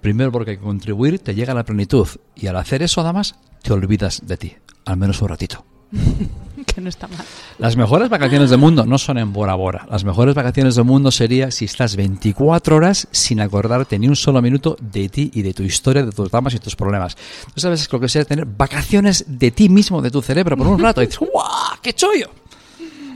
[0.00, 4.22] Primero porque contribuir te llega a la plenitud y al hacer eso además te olvidas
[4.26, 4.54] de ti,
[4.84, 5.64] al menos un ratito.
[6.74, 7.24] que no está mal.
[7.58, 9.86] Las mejores vacaciones del mundo no son en Bora Bora.
[9.90, 14.40] Las mejores vacaciones del mundo sería si estás 24 horas sin acordarte ni un solo
[14.42, 17.16] minuto de ti y de tu historia, de tus dramas y tus problemas.
[17.54, 20.78] Tú sabes lo que sería tener vacaciones de ti mismo, de tu cerebro, por un
[20.78, 21.02] rato.
[21.02, 21.78] Y dices, ¡guau!
[21.82, 22.30] ¡Qué chollo!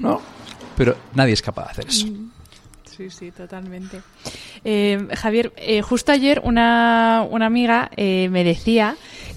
[0.01, 0.20] ¿No?
[0.76, 2.07] Pero nadie es capaz de hacer eso.
[2.97, 4.01] Sí, sí, totalmente.
[4.68, 8.96] Eh, Javier, eh, justo ayer una, una amiga eh, me decía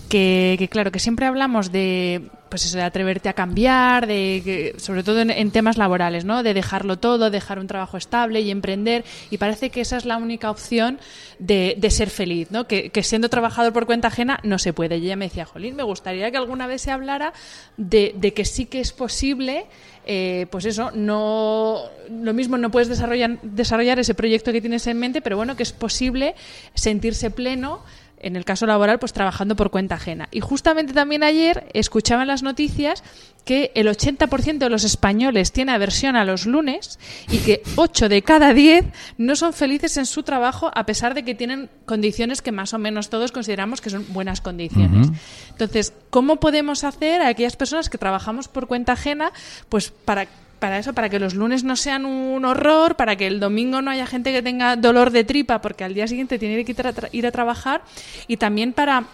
[0.09, 4.79] que, que, claro, que siempre hablamos de pues eso, de atreverte a cambiar, de que,
[4.79, 6.41] sobre todo en, en, temas laborales, ¿no?
[6.41, 9.05] De dejarlo todo, dejar un trabajo estable y emprender.
[9.29, 10.99] Y parece que esa es la única opción
[11.37, 12.65] de, de ser feliz, ¿no?
[12.65, 14.97] Que, que, siendo trabajador por cuenta ajena no se puede.
[14.97, 17.33] Y ella me decía, Jolín, me gustaría que alguna vez se hablara
[17.77, 19.67] de, de que sí que es posible.
[20.11, 24.97] Eh, pues eso, no lo mismo no puedes desarrollar, desarrollar ese proyecto que tienes en
[24.97, 26.33] mente, pero bueno, que es posible
[26.73, 27.83] sentirse pleno
[28.19, 30.27] en el caso laboral, pues trabajando por cuenta ajena.
[30.31, 33.03] Y justamente también ayer escuchaba en las noticias
[33.45, 36.99] que el 80% de los españoles tiene aversión a los lunes
[37.29, 38.85] y que 8 de cada 10
[39.17, 42.77] no son felices en su trabajo a pesar de que tienen condiciones que más o
[42.77, 45.07] menos todos consideramos que son buenas condiciones.
[45.07, 45.17] Uh -huh.
[45.51, 49.31] Entonces, ¿cómo podemos hacer a aquellas personas que trabajamos por cuenta ajena
[49.69, 50.27] pues para
[50.59, 53.91] para eso, para que los lunes no sean un horror, para que el domingo no
[53.91, 56.93] haya gente que tenga dolor de tripa porque al día siguiente tiene que ir a,
[57.11, 57.81] ir a trabajar
[58.27, 59.05] y también para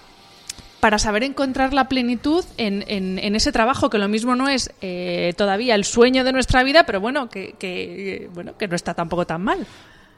[0.79, 4.71] para saber encontrar la plenitud en, en, en, ese trabajo, que lo mismo no es
[4.81, 8.93] eh, todavía el sueño de nuestra vida, pero bueno, que, que, bueno, que no está
[8.93, 9.65] tampoco tan mal.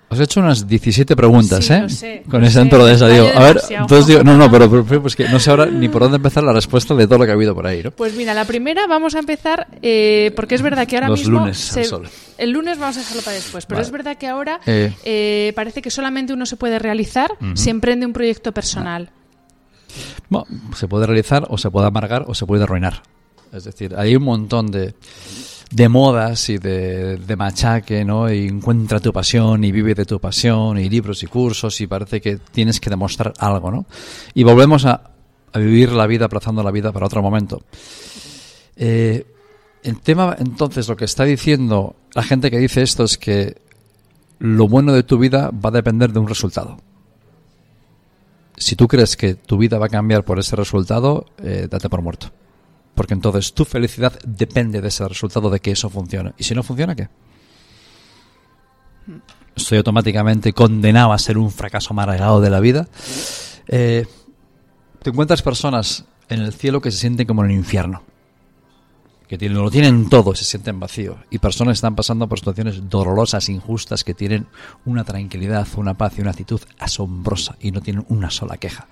[0.09, 1.89] Os he hecho unas 17 preguntas, sí, ¿eh?
[1.89, 3.27] Sé, Con esa intro de esa, digo.
[3.35, 6.01] A ver, entonces digo, no, no, pero, pero pues que no sé ahora ni por
[6.01, 7.91] dónde empezar la respuesta de todo lo que ha habido por ahí, ¿no?
[7.91, 11.39] Pues mira, la primera vamos a empezar, eh, porque es verdad que ahora Los mismo...
[11.39, 12.09] lunes se- al sol.
[12.37, 13.85] El lunes vamos a dejarlo para después, pero Vale.
[13.85, 14.93] es verdad que ahora Eh.
[15.03, 19.09] eh, parece que solamente uno se puede realizar si emprende un proyecto personal.
[20.29, 20.45] Bueno,
[20.75, 23.01] se puede realizar o se puede amargar o se puede arruinar.
[23.51, 24.93] Es decir, hay un montón de,
[25.71, 28.31] de modas y de, de machaque, ¿no?
[28.31, 32.21] Y encuentra tu pasión y vive de tu pasión y libros y cursos y parece
[32.21, 33.85] que tienes que demostrar algo, ¿no?
[34.33, 35.11] Y volvemos a,
[35.51, 37.61] a vivir la vida aplazando la vida para otro momento.
[38.75, 39.25] Eh,
[39.83, 43.61] el tema, entonces, lo que está diciendo la gente que dice esto es que
[44.39, 46.77] lo bueno de tu vida va a depender de un resultado
[48.57, 52.01] si tú crees que tu vida va a cambiar por ese resultado, eh, date por
[52.01, 52.31] muerto.
[52.97, 56.33] Porque entonces tu felicidad depende de ese resultado, de que eso funcione.
[56.35, 57.07] Y si no funciona, ¿qué?
[59.55, 62.87] Estoy automáticamente condenado a ser un fracaso amargado de la vida.
[63.67, 64.07] Eh,
[65.03, 68.01] te encuentras personas en el cielo que se sienten como en el infierno.
[69.27, 71.17] Que tienen, lo tienen todo, se sienten vacíos.
[71.29, 74.47] Y personas están pasando por situaciones dolorosas, injustas, que tienen
[74.85, 78.87] una tranquilidad, una paz y una actitud asombrosa y no tienen una sola queja.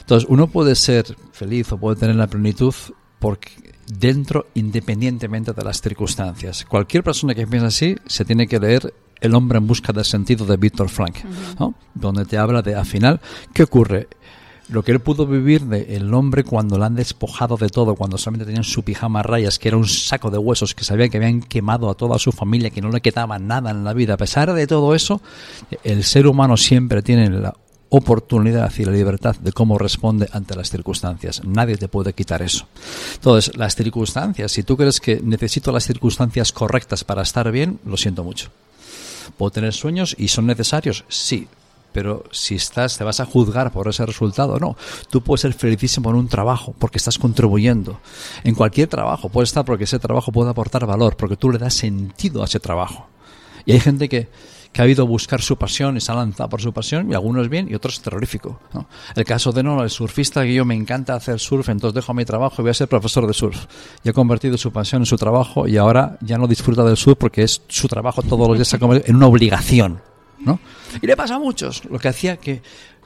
[0.00, 2.74] Entonces, uno puede ser feliz o puede tener la plenitud
[3.18, 6.64] porque dentro, independientemente de las circunstancias.
[6.64, 10.44] Cualquier persona que piensa así se tiene que leer El hombre en busca del sentido
[10.44, 11.24] de Víctor Frank,
[11.58, 11.74] ¿no?
[11.94, 13.20] donde te habla de, al final,
[13.54, 14.08] ¿qué ocurre?
[14.68, 18.18] lo que él pudo vivir de el hombre cuando lo han despojado de todo, cuando
[18.18, 21.18] solamente tenían su pijama a rayas, que era un saco de huesos, que sabían que
[21.18, 24.14] habían quemado a toda su familia, que no le quedaba nada en la vida.
[24.14, 25.20] A pesar de todo eso,
[25.84, 27.54] el ser humano siempre tiene la
[27.88, 31.42] oportunidad y la libertad de cómo responde ante las circunstancias.
[31.44, 32.66] Nadie te puede quitar eso.
[33.14, 37.96] Entonces, las circunstancias, si tú crees que necesito las circunstancias correctas para estar bien, lo
[37.96, 38.50] siento mucho.
[39.36, 41.04] ¿Puedo tener sueños y son necesarios?
[41.08, 41.48] Sí,
[41.96, 44.76] pero si estás, te vas a juzgar por ese resultado, no.
[45.08, 48.00] Tú puedes ser felicísimo en un trabajo porque estás contribuyendo.
[48.44, 51.72] En cualquier trabajo puedes estar porque ese trabajo puede aportar valor, porque tú le das
[51.72, 53.06] sentido a ese trabajo.
[53.64, 54.28] Y hay gente que,
[54.76, 57.14] que ha ido a buscar su pasión y se ha lanzado por su pasión, y
[57.14, 58.60] algunos bien y otros terrorífico.
[59.14, 62.26] El caso de no, el surfista que yo me encanta hacer surf, entonces dejo mi
[62.26, 63.64] trabajo y voy a ser profesor de surf.
[64.04, 67.16] Y ha convertido su pasión en su trabajo y ahora ya no disfruta del surf
[67.18, 70.02] porque es su trabajo todos los días en una obligación.
[70.40, 70.60] ¿no?
[71.00, 72.60] Y le pasa a muchos, lo que hacía que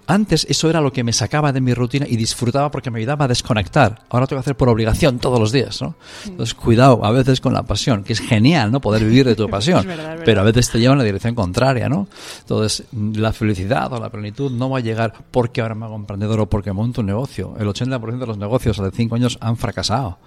[0.07, 3.27] antes eso era lo que me sacaba de mi rutina y disfrutaba porque me ayudaba
[3.27, 4.03] a desconectar.
[4.09, 5.95] Ahora tengo que hacer por obligación todos los días, ¿no?
[6.27, 8.81] Entonces, cuidado a veces con la pasión, que es genial, ¿no?
[8.81, 11.89] Poder vivir de tu pasión, verdad, pero a veces te lleva en la dirección contraria,
[11.89, 12.09] ¿no?
[12.41, 16.41] Entonces, la felicidad o la plenitud no va a llegar porque ahora me hago emprendedor
[16.41, 17.55] o porque monto un negocio.
[17.59, 20.19] El 80% de los negocios de 5 años han fracasado.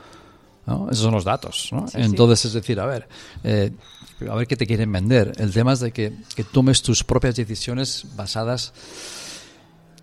[0.66, 0.90] ¿no?
[0.90, 1.70] Esos son los datos.
[1.72, 1.88] ¿no?
[1.88, 2.02] Sí, sí.
[2.02, 3.08] Entonces, es decir, a ver,
[3.44, 3.72] eh,
[4.30, 5.34] a ver qué te quieren vender.
[5.38, 8.74] El tema es de que, que tomes tus propias decisiones basadas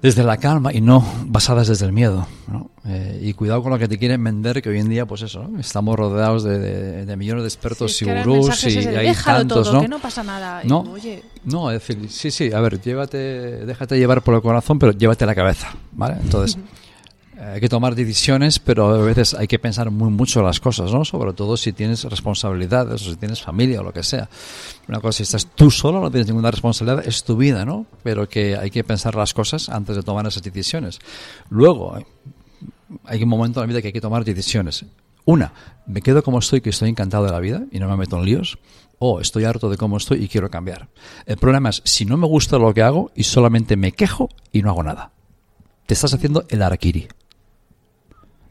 [0.02, 2.26] desde la calma y no basadas desde el miedo.
[2.48, 2.70] ¿no?
[2.86, 5.46] Eh, y cuidado con lo que te quieren vender, que hoy en día, pues eso,
[5.46, 5.60] ¿no?
[5.60, 9.38] estamos rodeados de, de- de millones de expertos Sí, y el gurús y hay "Déjalo
[9.38, 9.80] tantos, todo, ¿no?
[9.82, 10.62] que no pasa nada.
[10.64, 13.18] No, oye, no, es decir, sí, sí, a ver, llévate,
[13.66, 16.16] déjate llevar por el corazón, pero llévate la cabeza, ¿vale?
[16.22, 16.56] Entonces,
[17.52, 21.04] hay que tomar decisiones, pero a veces hay que pensar muy mucho las cosas, ¿no?
[21.04, 24.28] Sobre todo si tienes responsabilidades o si tienes familia o lo que sea.
[24.88, 27.86] Una cosa, si estás tú solo, no tienes ninguna responsabilidad, es tu vida, ¿no?
[28.02, 30.98] Pero que hay que pensar las cosas antes de tomar esas decisiones.
[31.48, 31.98] Luego,
[33.04, 34.84] hay un momento en la vida que hay que tomar decisiones.
[35.24, 35.52] Una,
[35.86, 38.24] me quedo como estoy, que estoy encantado de la vida y no me meto en
[38.24, 38.58] líos.
[38.98, 40.88] O estoy harto de cómo estoy y quiero cambiar.
[41.24, 44.62] El problema es si no me gusta lo que hago y solamente me quejo y
[44.62, 45.12] no hago nada.
[45.86, 47.08] Te estás haciendo el araquiri.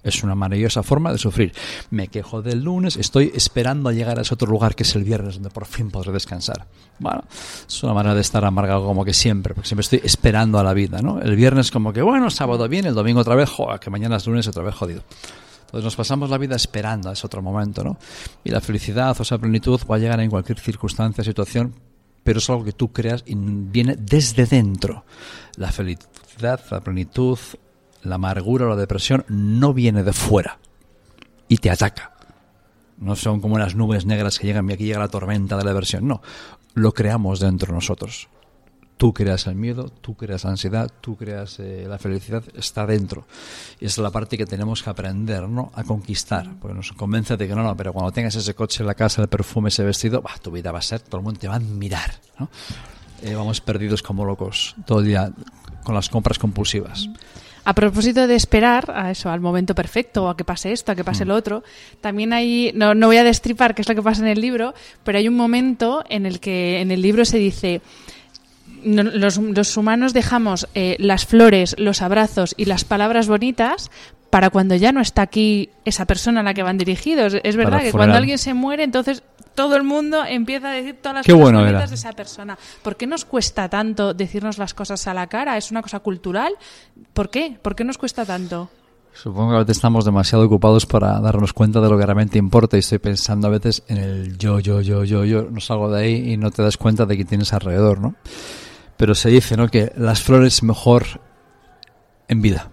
[0.03, 1.53] Es una maravillosa forma de sufrir.
[1.89, 5.03] Me quejo del lunes, estoy esperando a llegar a ese otro lugar que es el
[5.03, 6.67] viernes, donde por fin podré descansar.
[6.99, 7.23] Bueno,
[7.67, 10.73] es una manera de estar amargado como que siempre, porque siempre estoy esperando a la
[10.73, 11.19] vida, ¿no?
[11.21, 14.27] El viernes como que, bueno, sábado bien, el domingo otra vez, joder, que mañana es
[14.27, 15.03] lunes otra vez jodido.
[15.69, 17.97] Entonces nos pasamos la vida esperando a ese otro momento, ¿no?
[18.43, 21.75] Y la felicidad o esa plenitud va a llegar en cualquier circunstancia, situación,
[22.23, 25.05] pero es algo que tú creas y viene desde dentro.
[25.57, 27.37] La felicidad, la plenitud,
[28.03, 30.59] la amargura o la depresión no viene de fuera
[31.47, 32.13] y te ataca.
[32.97, 35.71] No son como las nubes negras que llegan y aquí llega la tormenta de la
[35.71, 36.07] depresión.
[36.07, 36.21] No,
[36.73, 38.27] lo creamos dentro de nosotros.
[38.97, 43.25] Tú creas el miedo, tú creas la ansiedad, tú creas eh, la felicidad, está dentro.
[43.79, 45.71] Y es la parte que tenemos que aprender, ¿no?
[45.73, 46.49] A conquistar.
[46.59, 49.29] Porque nos convence de que no, no, pero cuando tengas ese coche, la casa, el
[49.29, 51.59] perfume, ese vestido, bah, tu vida va a ser, todo el mundo te va a
[51.59, 52.49] mirar, ¿no?
[53.21, 55.31] Eh, vamos perdidos como locos todo el día
[55.83, 57.09] con las compras compulsivas.
[57.69, 61.03] A propósito de esperar a eso, al momento perfecto, a que pase esto, a que
[61.03, 61.63] pase lo otro,
[62.01, 64.73] también hay, no, no voy a destripar qué es lo que pasa en el libro,
[65.03, 67.81] pero hay un momento en el que en el libro se dice,
[68.83, 73.91] los, los humanos dejamos eh, las flores, los abrazos y las palabras bonitas
[74.31, 77.35] para cuando ya no está aquí esa persona a la que van dirigidos.
[77.43, 79.21] Es verdad que cuando alguien se muere, entonces
[79.59, 82.57] todo el mundo empieza a decir todas las Qué cosas bueno bonitas de esa persona.
[82.81, 85.57] ¿Por qué nos cuesta tanto decirnos las cosas a la cara?
[85.57, 86.53] ¿Es una cosa cultural?
[87.11, 87.59] ¿Por qué?
[87.61, 88.69] ¿Por qué nos cuesta tanto?
[89.11, 92.77] Supongo que a veces estamos demasiado ocupados para darnos cuenta de lo que realmente importa
[92.77, 96.03] y estoy pensando a veces en el yo, yo, yo, yo, yo, no salgo de
[96.03, 98.15] ahí y no te das cuenta de que tienes alrededor, ¿no?
[98.95, 99.67] Pero se dice, ¿no?
[99.67, 101.03] Que las flores mejor
[102.29, 102.71] en vida,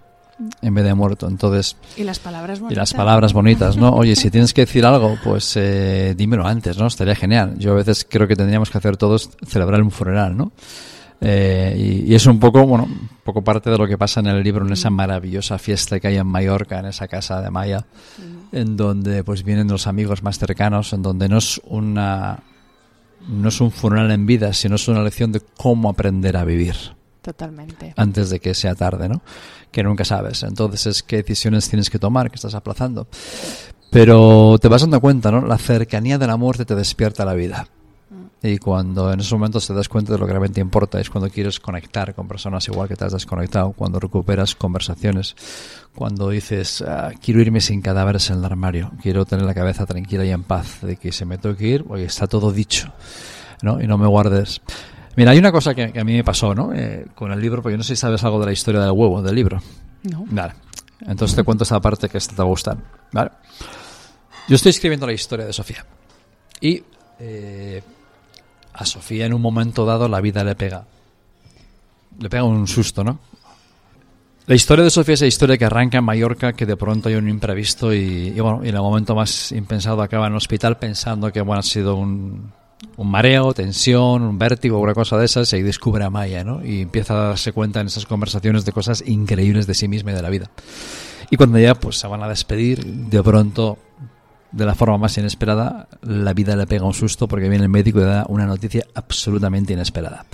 [0.61, 1.27] en vez de muerto.
[1.27, 2.77] Entonces, Y las palabras y bonitas.
[2.77, 3.89] las palabras bonitas, ¿no?
[3.89, 6.87] Oye, si tienes que decir algo, pues eh, dímelo antes, ¿no?
[6.87, 7.55] Estaría genial.
[7.57, 10.51] Yo a veces creo que tendríamos que hacer todos celebrar un funeral, ¿no?
[11.19, 14.27] Eh, y, y es un poco, bueno, un poco parte de lo que pasa en
[14.27, 17.85] el libro, en esa maravillosa fiesta que hay en Mallorca, en esa casa de Maya,
[18.51, 22.43] en donde pues vienen los amigos más cercanos, en donde no es una
[23.27, 26.75] no es un funeral en vida, sino es una lección de cómo aprender a vivir
[27.27, 27.93] Totalmente.
[27.97, 29.21] antes de que sea tarde, ¿no?
[29.69, 30.43] Que nunca sabes.
[30.43, 33.07] Entonces es qué decisiones tienes que tomar, que estás aplazando.
[33.91, 35.45] Pero te vas dando cuenta, ¿no?
[35.45, 37.67] La cercanía de la muerte te despierta la vida.
[38.41, 41.29] Y cuando en esos momentos te das cuenta de lo que realmente importa, es cuando
[41.29, 45.35] quieres conectar con personas igual que te has desconectado, cuando recuperas conversaciones,
[45.93, 50.23] cuando dices, "Ah, quiero irme sin cadáveres en el armario, quiero tener la cabeza tranquila
[50.23, 52.93] y en paz, de que se me tengo que ir, oye, está todo dicho,
[53.63, 53.81] ¿no?
[53.81, 54.61] Y no me guardes.
[55.17, 56.71] Mira, hay una cosa que, que a mí me pasó, ¿no?
[56.75, 59.19] Eh, con el libro, porque no sé si sabes algo de la historia del huevo,
[59.19, 59.59] del libro.
[60.03, 60.23] No.
[60.29, 60.53] Vale.
[61.07, 62.77] Entonces te cuento esta parte que te va a gustar.
[63.11, 63.31] Vale.
[64.47, 65.83] Yo estoy escribiendo la historia de Sofía.
[66.61, 66.83] Y
[67.19, 67.81] eh,
[68.73, 70.85] a Sofía en un momento dado la vida le pega.
[72.19, 73.17] Le pega un susto, ¿no?
[74.45, 77.15] La historia de Sofía es la historia que arranca en Mallorca, que de pronto hay
[77.15, 80.77] un imprevisto y, y bueno, y en el momento más impensado acaba en el hospital
[80.77, 82.51] pensando que bueno, ha sido un,
[82.95, 86.63] un mareo, tensión, un vértigo, una cosa de esas, y ahí descubre a Maya, ¿no?
[86.63, 90.15] Y empieza a darse cuenta en esas conversaciones de cosas increíbles de sí misma y
[90.15, 90.51] de la vida.
[91.29, 93.77] Y cuando ya pues se van a despedir, de pronto,
[94.51, 97.99] de la forma más inesperada, la vida le pega un susto porque viene el médico
[97.99, 100.25] y da una noticia absolutamente inesperada.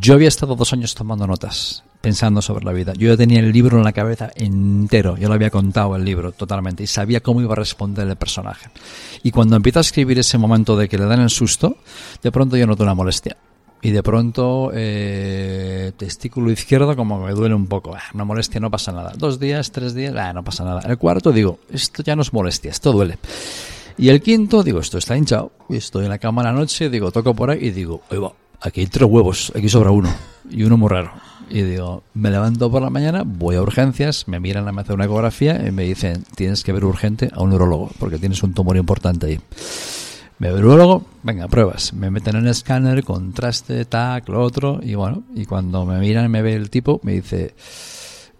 [0.00, 2.92] Yo había estado dos años tomando notas, pensando sobre la vida.
[2.92, 6.32] Yo ya tenía el libro en la cabeza entero, yo lo había contado el libro
[6.32, 8.68] totalmente y sabía cómo iba a responder el personaje.
[9.22, 11.78] Y cuando empiezo a escribir ese momento de que le dan el susto,
[12.22, 13.38] de pronto yo noto una molestia.
[13.80, 17.94] Y de pronto, eh, testículo izquierdo como me duele un poco.
[17.94, 19.14] Ah, una molestia, no pasa nada.
[19.16, 20.82] Dos días, tres días, ah, no pasa nada.
[20.86, 23.18] El cuarto digo, esto ya no es molestia, esto duele.
[23.96, 25.52] Y el quinto, digo, esto está hinchado.
[25.70, 28.32] Y estoy en la cama la noche, digo, toco por ahí y digo, oye, va,
[28.60, 30.14] aquí hay tres huevos, aquí sobra uno.
[30.50, 31.23] Y uno muy raro.
[31.50, 35.04] Y digo, me levanto por la mañana, voy a urgencias, me miran, me hacen una
[35.04, 38.76] ecografía y me dicen, tienes que ver urgente a un neurólogo, porque tienes un tumor
[38.76, 39.40] importante ahí.
[40.38, 41.92] Me veo luego, venga, pruebas.
[41.92, 46.30] Me meten en el escáner, contraste, tac, lo otro, y bueno, y cuando me miran,
[46.30, 47.54] me ve el tipo, me dice,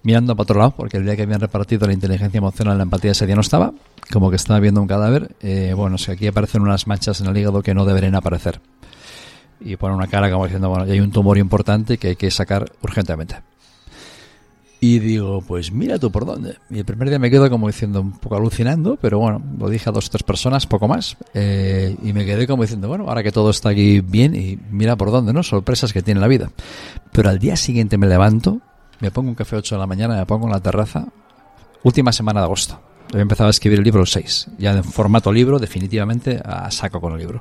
[0.02, 3.12] mirando para otro lado, porque el día que habían repartido la inteligencia emocional, la empatía
[3.12, 3.72] ese día no estaba,
[4.12, 7.26] como que estaba viendo un cadáver, eh, bueno, es que aquí aparecen unas manchas en
[7.26, 8.61] el hígado que no deberían aparecer.
[9.64, 12.30] Y pone una cara como diciendo, bueno, ya hay un tumor importante que hay que
[12.30, 13.36] sacar urgentemente.
[14.84, 16.58] Y digo, pues mira tú por dónde.
[16.68, 19.88] Y el primer día me quedo como diciendo, un poco alucinando, pero bueno, lo dije
[19.88, 21.16] a dos o tres personas, poco más.
[21.32, 24.94] eh, y me quedé como diciendo, bueno, ahora que todo está aquí bien, y mira
[24.96, 25.42] por dónde, ¿no?
[25.42, 26.50] Sorpresas que tiene la vida.
[27.12, 28.60] Pero al día siguiente me levanto,
[29.00, 31.06] me pongo un café a 8 de la mañana, me pongo en la terraza,
[31.82, 32.78] última semana de agosto.
[33.14, 37.14] He empezado a escribir el libro 6, ya en formato libro, definitivamente, a saco con
[37.14, 37.40] el libro.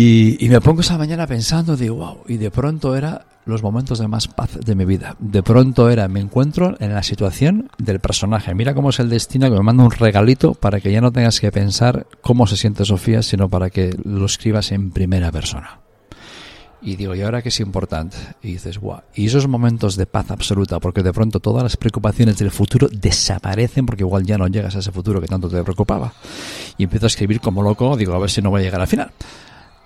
[0.00, 4.06] Y, me pongo esa mañana pensando, digo, wow, y de pronto era los momentos de
[4.06, 5.16] más paz de mi vida.
[5.18, 8.54] De pronto era, me encuentro en la situación del personaje.
[8.54, 11.40] Mira cómo es el destino que me manda un regalito para que ya no tengas
[11.40, 15.80] que pensar cómo se siente Sofía, sino para que lo escribas en primera persona.
[16.80, 18.18] Y digo, ¿y ahora qué es importante?
[18.40, 19.00] Y dices, guau.
[19.16, 23.84] Y esos momentos de paz absoluta, porque de pronto todas las preocupaciones del futuro desaparecen
[23.84, 26.12] porque igual ya no llegas a ese futuro que tanto te preocupaba.
[26.76, 28.86] Y empiezo a escribir como loco, digo, a ver si no voy a llegar al
[28.86, 29.10] final.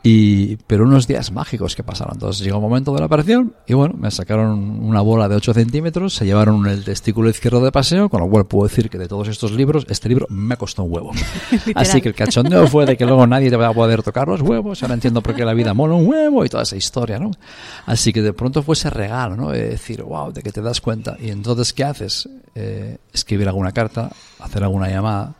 [0.04, 2.14] Y, pero unos días mágicos que pasaron.
[2.14, 5.54] Entonces llegó un momento de la operación y bueno, me sacaron una bola de 8
[5.54, 9.06] centímetros, se llevaron el testículo izquierdo de paseo, con lo cual puedo decir que de
[9.06, 11.12] todos estos libros, este libro me costó un huevo.
[11.76, 14.40] Así que el cachondeo fue de que luego nadie te va a poder tocar los
[14.40, 17.30] huevos, ahora entiendo por qué la vida mola un huevo y toda esa historia, ¿no?
[17.86, 19.50] Así que de pronto fue ese regalo, ¿no?
[19.50, 21.16] De decir, wow, de que te das cuenta.
[21.20, 22.28] Y entonces, ¿qué haces?
[22.54, 25.34] Eh, escribir alguna carta, hacer alguna llamada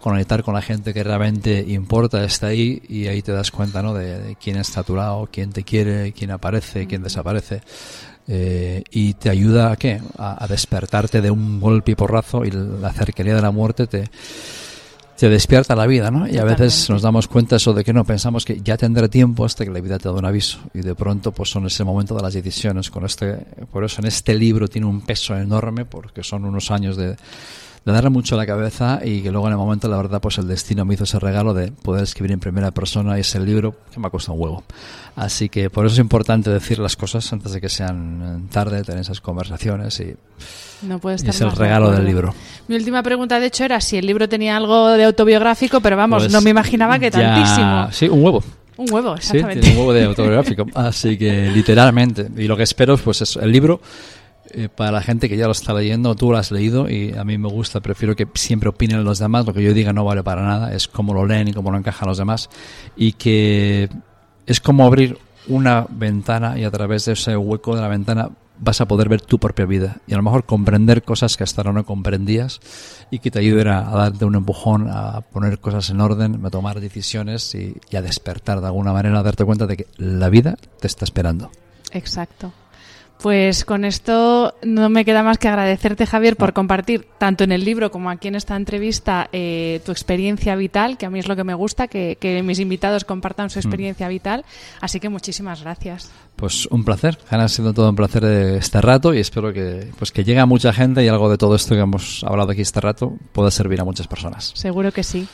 [0.00, 3.94] conectar con la gente que realmente importa está ahí y ahí te das cuenta ¿no?
[3.94, 7.62] de, quién está a tu lado, quién te quiere, quién aparece, quién desaparece.
[8.30, 10.02] Eh, y te ayuda a qué?
[10.18, 14.10] A, despertarte de un golpe y porrazo y la cercanía de la muerte te,
[15.18, 16.28] te despierta la vida, ¿no?
[16.28, 19.46] Y a veces nos damos cuenta eso de que no pensamos que ya tendré tiempo
[19.46, 22.14] hasta que la vida te da un aviso y de pronto pues son ese momento
[22.14, 22.90] de las decisiones.
[22.90, 23.34] Con este,
[23.72, 27.16] por eso en este libro tiene un peso enorme porque son unos años de
[27.84, 30.38] de darle mucho a la cabeza y que luego en el momento, la verdad, pues
[30.38, 34.00] el destino me hizo ese regalo de poder escribir en primera persona ese libro que
[34.00, 34.64] me ha costado un huevo.
[35.16, 39.00] Así que por eso es importante decir las cosas antes de que sean tarde, tener
[39.00, 40.14] esas conversaciones y,
[40.82, 42.32] no puede estar es el regalo del libro.
[42.68, 46.22] Mi última pregunta, de hecho, era si el libro tenía algo de autobiográfico, pero vamos,
[46.22, 47.88] pues no me imaginaba que tantísimo.
[47.90, 48.44] Sí, un huevo.
[48.76, 49.54] Un huevo, exactamente.
[49.54, 50.66] Sí, tiene un huevo de autobiográfico.
[50.74, 52.28] Así que literalmente.
[52.36, 53.80] Y lo que espero, pues es el libro
[54.50, 57.24] eh, para la gente que ya lo está leyendo, tú lo has leído y a
[57.24, 60.22] mí me gusta, prefiero que siempre opinen los demás, lo que yo diga no vale
[60.22, 62.48] para nada, es cómo lo leen y cómo lo encajan los demás
[62.96, 63.88] y que
[64.46, 65.18] es como abrir
[65.48, 68.30] una ventana y a través de ese hueco de la ventana
[68.60, 71.62] vas a poder ver tu propia vida y a lo mejor comprender cosas que hasta
[71.62, 72.60] ahora no comprendías
[73.10, 76.80] y que te ayuden a, darte un empujón, a poner cosas en orden, a tomar
[76.80, 80.56] decisiones y, y a despertar de alguna manera, a darte cuenta de que la vida
[80.80, 81.50] te está esperando.
[81.92, 82.52] Exacto.
[83.20, 87.64] Pues con esto no me queda más que agradecerte, Javier, por compartir tanto en el
[87.64, 91.34] libro como aquí en esta entrevista eh, tu experiencia vital, que a mí es lo
[91.34, 93.62] que me gusta, que, mis invitados compartan su mm.
[93.62, 94.44] experiencia vital.
[94.80, 96.12] Así que muchísimas gracias.
[96.36, 100.22] Pues un placer, ha sido todo un placer este rato y espero que, pues que
[100.22, 103.14] llegue a mucha gente y algo de todo esto que hemos hablado aquí este rato
[103.32, 104.52] pueda servir a muchas personas.
[104.54, 105.26] Seguro que sí.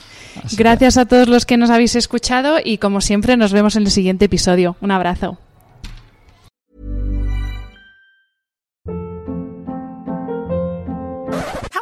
[0.57, 3.91] Gracias a todos los que nos habéis escuchado y como siempre nos vemos en el
[3.91, 4.77] siguiente episodio.
[4.81, 5.39] Un abrazo.